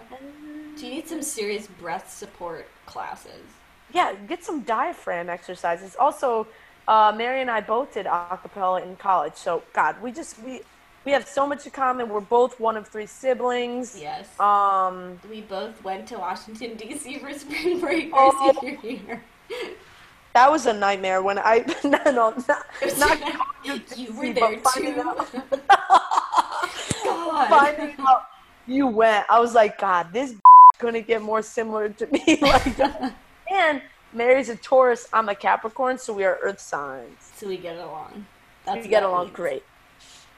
Do 0.76 0.86
you 0.86 0.94
need 0.94 1.08
some 1.08 1.22
serious 1.22 1.66
breath 1.66 2.10
support 2.12 2.68
classes? 2.86 3.42
yeah, 3.92 4.12
get 4.28 4.44
some 4.44 4.60
diaphragm 4.62 5.28
exercises. 5.30 5.96
Also, 5.98 6.46
uh, 6.86 7.12
Mary 7.16 7.40
and 7.40 7.50
I 7.50 7.60
both 7.60 7.94
did 7.94 8.06
acapella 8.06 8.82
in 8.82 8.96
college. 8.96 9.34
So, 9.36 9.62
God, 9.72 10.00
we 10.02 10.12
just 10.12 10.38
we 10.42 10.60
we 11.06 11.12
have 11.12 11.26
so 11.26 11.46
much 11.46 11.64
in 11.64 11.70
common. 11.72 12.08
We're 12.08 12.20
both 12.20 12.58
one 12.60 12.76
of 12.76 12.88
three 12.88 13.06
siblings. 13.06 13.96
Yes. 13.98 14.28
Um, 14.40 15.18
we 15.30 15.40
both 15.40 15.82
went 15.84 16.06
to 16.08 16.18
Washington 16.18 16.74
D.C. 16.74 17.18
for 17.20 17.32
spring 17.32 17.80
break 17.80 18.10
Oh. 18.12 18.52
senior 18.60 18.78
year. 18.82 19.22
that 20.34 20.50
was 20.50 20.66
a 20.66 20.72
nightmare 20.72 21.22
when 21.22 21.38
I 21.38 21.64
no 21.84 21.98
no 22.10 22.34
not, 22.48 22.66
not 22.98 23.18
you 23.96 24.12
were 24.12 24.32
there 24.34 24.58
finding 24.58 24.94
too. 24.94 25.00
out- 25.00 25.32
God. 27.04 27.48
finding 27.48 27.94
out 28.00 28.22
you 28.66 28.88
went. 28.88 29.24
I 29.30 29.38
was 29.38 29.54
like, 29.54 29.78
God, 29.78 30.12
this 30.12 30.34
gonna 30.80 31.00
get 31.00 31.22
more 31.22 31.40
similar 31.40 31.88
to 31.88 32.06
me. 32.08 32.38
like, 32.42 32.78
and 33.50 33.80
Mary's 34.12 34.48
a 34.48 34.56
Taurus. 34.56 35.08
I'm 35.12 35.28
a 35.28 35.34
Capricorn, 35.36 35.98
so 35.98 36.12
we 36.12 36.24
are 36.24 36.36
Earth 36.42 36.60
signs. 36.60 37.30
So 37.36 37.46
we 37.46 37.56
get 37.58 37.76
along. 37.76 38.26
we 38.74 38.88
get 38.88 39.04
along 39.04 39.26
means. 39.26 39.36
great. 39.36 39.62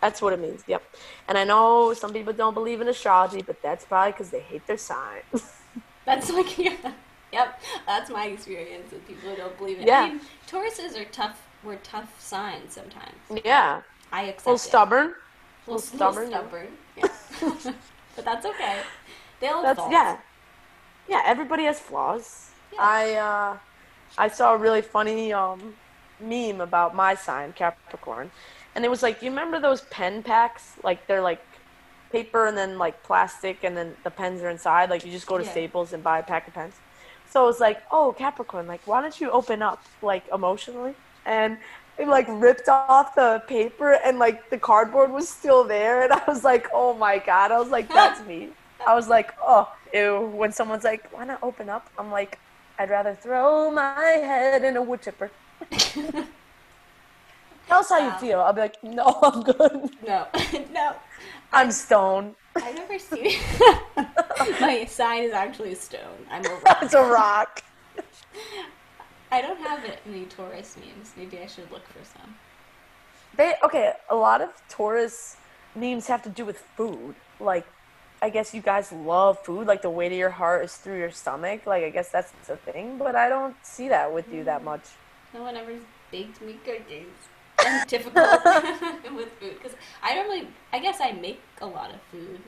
That's 0.00 0.22
what 0.22 0.32
it 0.32 0.40
means. 0.40 0.62
Yep. 0.66 0.82
And 1.26 1.36
I 1.36 1.44
know 1.44 1.92
some 1.94 2.12
people 2.12 2.32
don't 2.32 2.54
believe 2.54 2.80
in 2.80 2.88
astrology, 2.88 3.42
but 3.42 3.60
that's 3.62 3.84
probably 3.84 4.12
because 4.12 4.30
they 4.30 4.40
hate 4.40 4.66
their 4.66 4.78
sign. 4.78 5.22
That's 6.04 6.30
like 6.30 6.56
yeah. 6.66 6.92
Yep, 7.32 7.60
that's 7.86 8.08
my 8.08 8.28
experience 8.28 8.90
with 8.90 9.06
people 9.06 9.28
who 9.28 9.36
don't 9.36 9.58
believe 9.58 9.76
in 9.76 9.82
it. 9.82 9.88
Yeah. 9.88 10.00
I 10.04 10.08
mean, 10.08 10.20
Tauruses 10.46 10.98
are 10.98 11.04
tough. 11.04 11.46
We're 11.62 11.76
tough 11.76 12.18
signs 12.18 12.72
sometimes. 12.72 13.12
Yeah. 13.44 13.82
I 14.10 14.22
accept 14.22 14.46
little 14.46 14.54
it. 14.56 14.58
stubborn. 14.60 15.06
A 15.66 15.70
little, 15.70 15.74
little 15.74 15.78
stubborn, 15.80 16.28
stubborn. 16.28 16.68
yeah. 16.96 17.08
stubborn. 17.36 17.58
Yeah. 17.64 17.72
but 18.16 18.24
that's 18.24 18.46
okay. 18.46 18.80
They'll 19.40 19.62
That's 19.62 19.78
evolve. 19.78 19.92
yeah. 19.92 20.16
Yeah, 21.08 21.22
everybody 21.26 21.64
has 21.64 21.78
flaws. 21.78 22.50
Yeah. 22.72 22.78
I 22.80 23.14
uh 23.14 23.56
I 24.16 24.28
saw 24.28 24.54
a 24.54 24.56
really 24.56 24.82
funny 24.82 25.32
um 25.32 25.74
meme 26.20 26.60
about 26.60 26.94
my 26.94 27.14
sign, 27.14 27.52
Capricorn. 27.52 28.30
And 28.74 28.84
it 28.84 28.90
was 28.90 29.02
like, 29.02 29.22
you 29.22 29.30
remember 29.30 29.58
those 29.60 29.82
pen 29.82 30.22
packs? 30.22 30.74
Like 30.82 31.06
they're 31.06 31.22
like 31.22 31.44
paper 32.12 32.46
and 32.46 32.56
then 32.56 32.78
like 32.78 33.02
plastic 33.02 33.64
and 33.64 33.76
then 33.76 33.96
the 34.04 34.10
pens 34.10 34.42
are 34.42 34.50
inside. 34.50 34.90
Like 34.90 35.04
you 35.04 35.12
just 35.12 35.26
go 35.26 35.38
to 35.38 35.44
Yeah. 35.44 35.50
Staples 35.50 35.92
and 35.92 36.02
buy 36.02 36.18
a 36.18 36.22
pack 36.22 36.48
of 36.48 36.54
pens. 36.54 36.74
So 37.30 37.42
it 37.44 37.46
was 37.46 37.60
like, 37.60 37.82
oh 37.90 38.14
Capricorn, 38.16 38.66
like 38.66 38.80
why 38.86 39.00
don't 39.00 39.20
you 39.20 39.30
open 39.30 39.62
up 39.62 39.82
like 40.02 40.24
emotionally? 40.32 40.94
And 41.26 41.58
it 41.98 42.06
like 42.08 42.26
ripped 42.28 42.68
off 42.68 43.14
the 43.14 43.42
paper 43.48 43.98
and 44.04 44.18
like 44.18 44.48
the 44.50 44.58
cardboard 44.58 45.10
was 45.10 45.28
still 45.28 45.64
there 45.64 46.02
and 46.02 46.12
I 46.12 46.22
was 46.26 46.44
like, 46.44 46.68
oh 46.72 46.94
my 46.94 47.18
god. 47.18 47.50
I 47.50 47.58
was 47.58 47.68
like, 47.70 47.88
that's 47.88 48.24
me. 48.26 48.50
I 48.86 48.94
was 48.94 49.08
like, 49.08 49.34
oh, 49.42 49.70
ew. 49.92 50.30
When 50.32 50.52
someone's 50.52 50.84
like, 50.84 51.12
why 51.12 51.24
not 51.24 51.42
open 51.42 51.68
up? 51.68 51.90
I'm 51.98 52.10
like, 52.10 52.38
I'd 52.78 52.90
rather 52.90 53.14
throw 53.14 53.70
my 53.72 54.00
head 54.00 54.64
in 54.64 54.76
a 54.76 54.82
wood 54.82 55.02
chipper. 55.02 55.30
Tell 57.68 57.80
us 57.80 57.90
how 57.90 57.98
you 57.98 58.10
um, 58.10 58.18
feel. 58.18 58.40
I'll 58.40 58.54
be 58.54 58.62
like, 58.62 58.82
no, 58.82 59.04
I'm 59.22 59.42
good. 59.42 59.90
No, 60.06 60.26
no. 60.72 60.96
I'm 61.52 61.70
stone. 61.70 62.34
I've 62.56 62.74
never 62.74 62.98
seen. 62.98 63.38
My 64.60 64.86
sign 64.86 65.24
is 65.24 65.32
actually 65.32 65.72
a 65.72 65.76
stone. 65.76 66.26
I'm 66.30 66.44
a 66.46 66.48
rock. 66.48 66.78
it's 66.82 66.94
a 66.94 67.02
rock. 67.02 67.62
I 69.30 69.42
don't 69.42 69.60
have 69.60 69.84
any 70.06 70.24
Taurus 70.24 70.76
memes. 70.76 71.12
Maybe 71.16 71.38
I 71.38 71.46
should 71.46 71.70
look 71.70 71.86
for 71.88 72.02
some. 72.04 72.34
They 73.36 73.54
okay. 73.62 73.92
A 74.08 74.16
lot 74.16 74.40
of 74.40 74.50
Taurus 74.70 75.36
memes 75.74 76.06
have 76.06 76.22
to 76.22 76.30
do 76.30 76.46
with 76.46 76.58
food. 76.76 77.14
Like, 77.38 77.66
I 78.22 78.30
guess 78.30 78.54
you 78.54 78.62
guys 78.62 78.92
love 78.92 79.38
food. 79.44 79.66
Like 79.66 79.82
the 79.82 79.90
weight 79.90 80.12
of 80.12 80.18
your 80.18 80.30
heart 80.30 80.64
is 80.64 80.74
through 80.76 80.98
your 80.98 81.10
stomach. 81.10 81.66
Like 81.66 81.84
I 81.84 81.90
guess 81.90 82.08
that's 82.08 82.32
the 82.46 82.56
thing. 82.56 82.96
But 82.96 83.14
I 83.14 83.28
don't 83.28 83.56
see 83.62 83.88
that 83.88 84.12
with 84.12 84.32
you 84.32 84.44
that 84.44 84.62
mm. 84.62 84.64
much. 84.64 84.84
No 85.34 85.42
one 85.42 85.56
ever 85.56 85.74
baked 86.10 86.40
me 86.40 86.58
cookies. 86.64 87.06
I'm 87.68 87.80
difficult 87.86 88.44
with 89.14 89.30
food 89.40 89.54
because 89.60 89.76
I 90.02 90.14
don't 90.14 90.28
really. 90.28 90.48
I 90.72 90.78
guess 90.78 91.00
I 91.00 91.12
make 91.12 91.40
a 91.60 91.66
lot 91.66 91.90
of 91.90 92.00
food. 92.10 92.40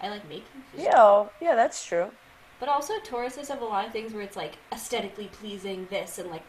I 0.00 0.08
like 0.08 0.28
making 0.28 0.62
food. 0.72 0.82
Yeah, 0.82 1.28
yeah, 1.40 1.54
that's 1.54 1.84
true. 1.86 2.10
But 2.58 2.68
also, 2.68 2.94
Tauruses 3.00 3.48
have 3.48 3.62
a 3.62 3.64
lot 3.64 3.86
of 3.86 3.92
things 3.92 4.12
where 4.12 4.22
it's 4.22 4.36
like 4.36 4.54
aesthetically 4.72 5.28
pleasing 5.28 5.86
this 5.90 6.18
and 6.18 6.30
like 6.30 6.44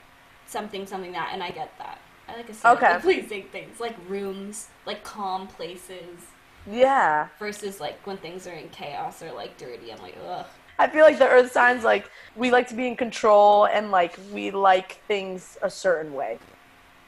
something, 0.45 0.88
something 0.88 1.11
that, 1.13 1.31
and 1.33 1.43
I 1.43 1.51
get 1.51 1.77
that. 1.77 1.99
I 2.27 2.35
like 2.35 2.49
aesthetically 2.49 2.95
Okay. 2.95 2.97
pleasing 2.97 3.49
things, 3.49 3.79
like 3.79 3.95
rooms, 4.07 4.69
like 4.85 5.03
calm 5.03 5.47
places, 5.47 6.31
Yeah. 6.65 7.29
versus 7.39 7.79
like 7.79 8.05
when 8.05 8.17
things 8.17 8.47
are 8.47 8.53
in 8.53 8.69
chaos 8.69 9.21
or 9.21 9.31
like 9.31 9.57
dirty. 9.57 9.91
I'm 9.91 9.99
like, 10.01 10.17
ugh. 10.25 10.45
I 10.77 10.89
feel 10.89 11.03
like 11.05 11.19
the 11.19 11.27
earth 11.27 11.51
signs 11.51 11.83
like 11.83 12.09
we 12.35 12.51
like 12.51 12.67
to 12.69 12.75
be 12.75 12.88
in 12.88 12.97
control 12.97 13.65
and 13.65 13.91
like 13.91 14.17
we 14.17 14.51
like 14.51 15.03
things 15.07 15.57
a 15.61 15.69
certain 15.69 16.13
way. 16.13 16.39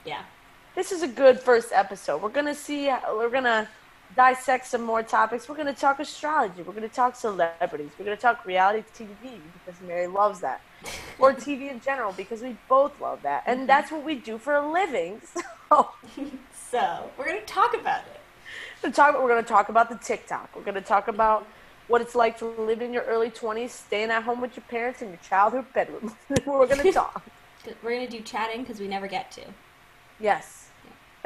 Yeah. 0.06 0.24
This 0.78 0.92
is 0.92 1.02
a 1.02 1.08
good 1.08 1.40
first 1.40 1.72
episode. 1.72 2.22
We're 2.22 2.30
gonna 2.30 2.54
see. 2.54 2.94
We're 3.10 3.32
gonna 3.32 3.68
dissect 4.16 4.68
some 4.68 4.84
more 4.84 5.02
topics. 5.02 5.50
We're 5.50 5.56
gonna 5.56 5.74
talk 5.74 6.00
astrology. 6.00 6.62
We're 6.62 6.74
gonna 6.76 6.88
talk 6.88 7.16
celebrities. 7.16 7.90
We're 7.98 8.06
gonna 8.06 8.16
talk 8.16 8.46
reality 8.46 8.84
TV 8.96 9.40
because 9.54 9.82
Mary 9.82 10.06
loves 10.06 10.40
that, 10.42 10.62
or 11.20 11.34
TV 11.34 11.72
in 11.72 11.82
general 11.82 12.12
because 12.12 12.44
we 12.44 12.56
both 12.70 13.02
love 13.02 13.24
that, 13.24 13.42
and 13.48 13.62
mm-hmm. 13.62 13.66
that's 13.66 13.92
what 13.92 14.04
we 14.04 14.14
do 14.14 14.38
for 14.38 14.54
a 14.54 14.72
living. 14.72 15.20
So 15.70 15.90
So 16.70 17.10
we're 17.18 17.26
gonna 17.26 17.42
talk 17.42 17.74
about 17.74 18.04
it. 18.14 18.22
we're, 18.84 18.92
talk, 18.92 19.16
we're 19.20 19.30
gonna 19.30 19.42
talk 19.42 19.70
about 19.70 19.90
the 19.90 19.98
TikTok. 19.98 20.56
We're 20.56 20.62
gonna 20.62 20.80
talk 20.80 21.08
about 21.08 21.48
what 21.88 22.02
it's 22.02 22.14
like 22.14 22.38
to 22.38 22.46
live 22.46 22.84
in 22.84 22.94
your 22.94 23.04
early 23.04 23.32
20s, 23.32 23.72
staying 23.72 24.12
at 24.12 24.22
home 24.22 24.42
with 24.42 24.56
your 24.56 24.64
parents 24.70 25.02
in 25.02 25.10
your 25.10 25.20
childhood 25.28 25.66
bedroom. 25.74 26.16
we're 26.46 26.68
gonna 26.68 26.94
talk. 26.94 27.26
We're 27.82 27.96
gonna 27.96 28.08
do 28.08 28.22
chatting 28.22 28.62
because 28.62 28.80
we 28.80 28.88
never 28.88 29.08
get 29.08 29.32
to. 29.32 29.42
Yes, 30.20 30.67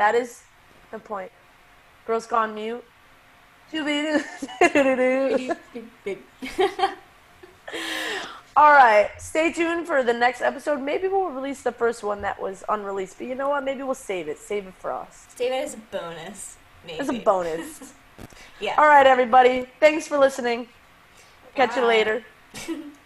that 0.02 0.16
is 0.16 0.42
the 0.90 0.98
point. 0.98 1.32
Girls 2.08 2.26
gone 2.26 2.56
mute. 2.56 2.84
All 8.58 8.74
right, 8.74 9.12
stay 9.20 9.54
tuned 9.54 9.86
for 9.86 10.02
the 10.02 10.14
next 10.14 10.42
episode. 10.42 10.82
Maybe 10.82 11.08
we'll 11.08 11.30
release 11.30 11.62
the 11.62 11.72
first 11.72 12.04
one 12.04 12.24
that 12.24 12.42
was 12.42 12.64
unreleased, 12.68 13.20
but 13.20 13.28
you 13.28 13.36
know 13.36 13.50
what? 13.50 13.64
Maybe 13.64 13.84
we'll 13.84 13.94
save 13.94 14.28
it. 14.28 14.40
Save 14.40 14.66
it 14.66 14.74
for 14.80 14.92
us. 14.92 15.28
Save 15.36 15.52
it 15.52 15.64
as 15.64 15.76
a 15.76 15.78
bonus. 15.78 16.58
Maybe. 16.84 17.00
As 17.00 17.10
a 17.10 17.20
bonus. 17.20 17.94
Yeah. 18.60 18.76
All 18.78 18.86
right, 18.86 19.08
everybody. 19.08 19.66
Thanks 19.80 20.08
for 20.08 20.20
listening. 20.20 20.68
Catch 21.56 21.76
you 21.76 21.84
later. 21.84 22.24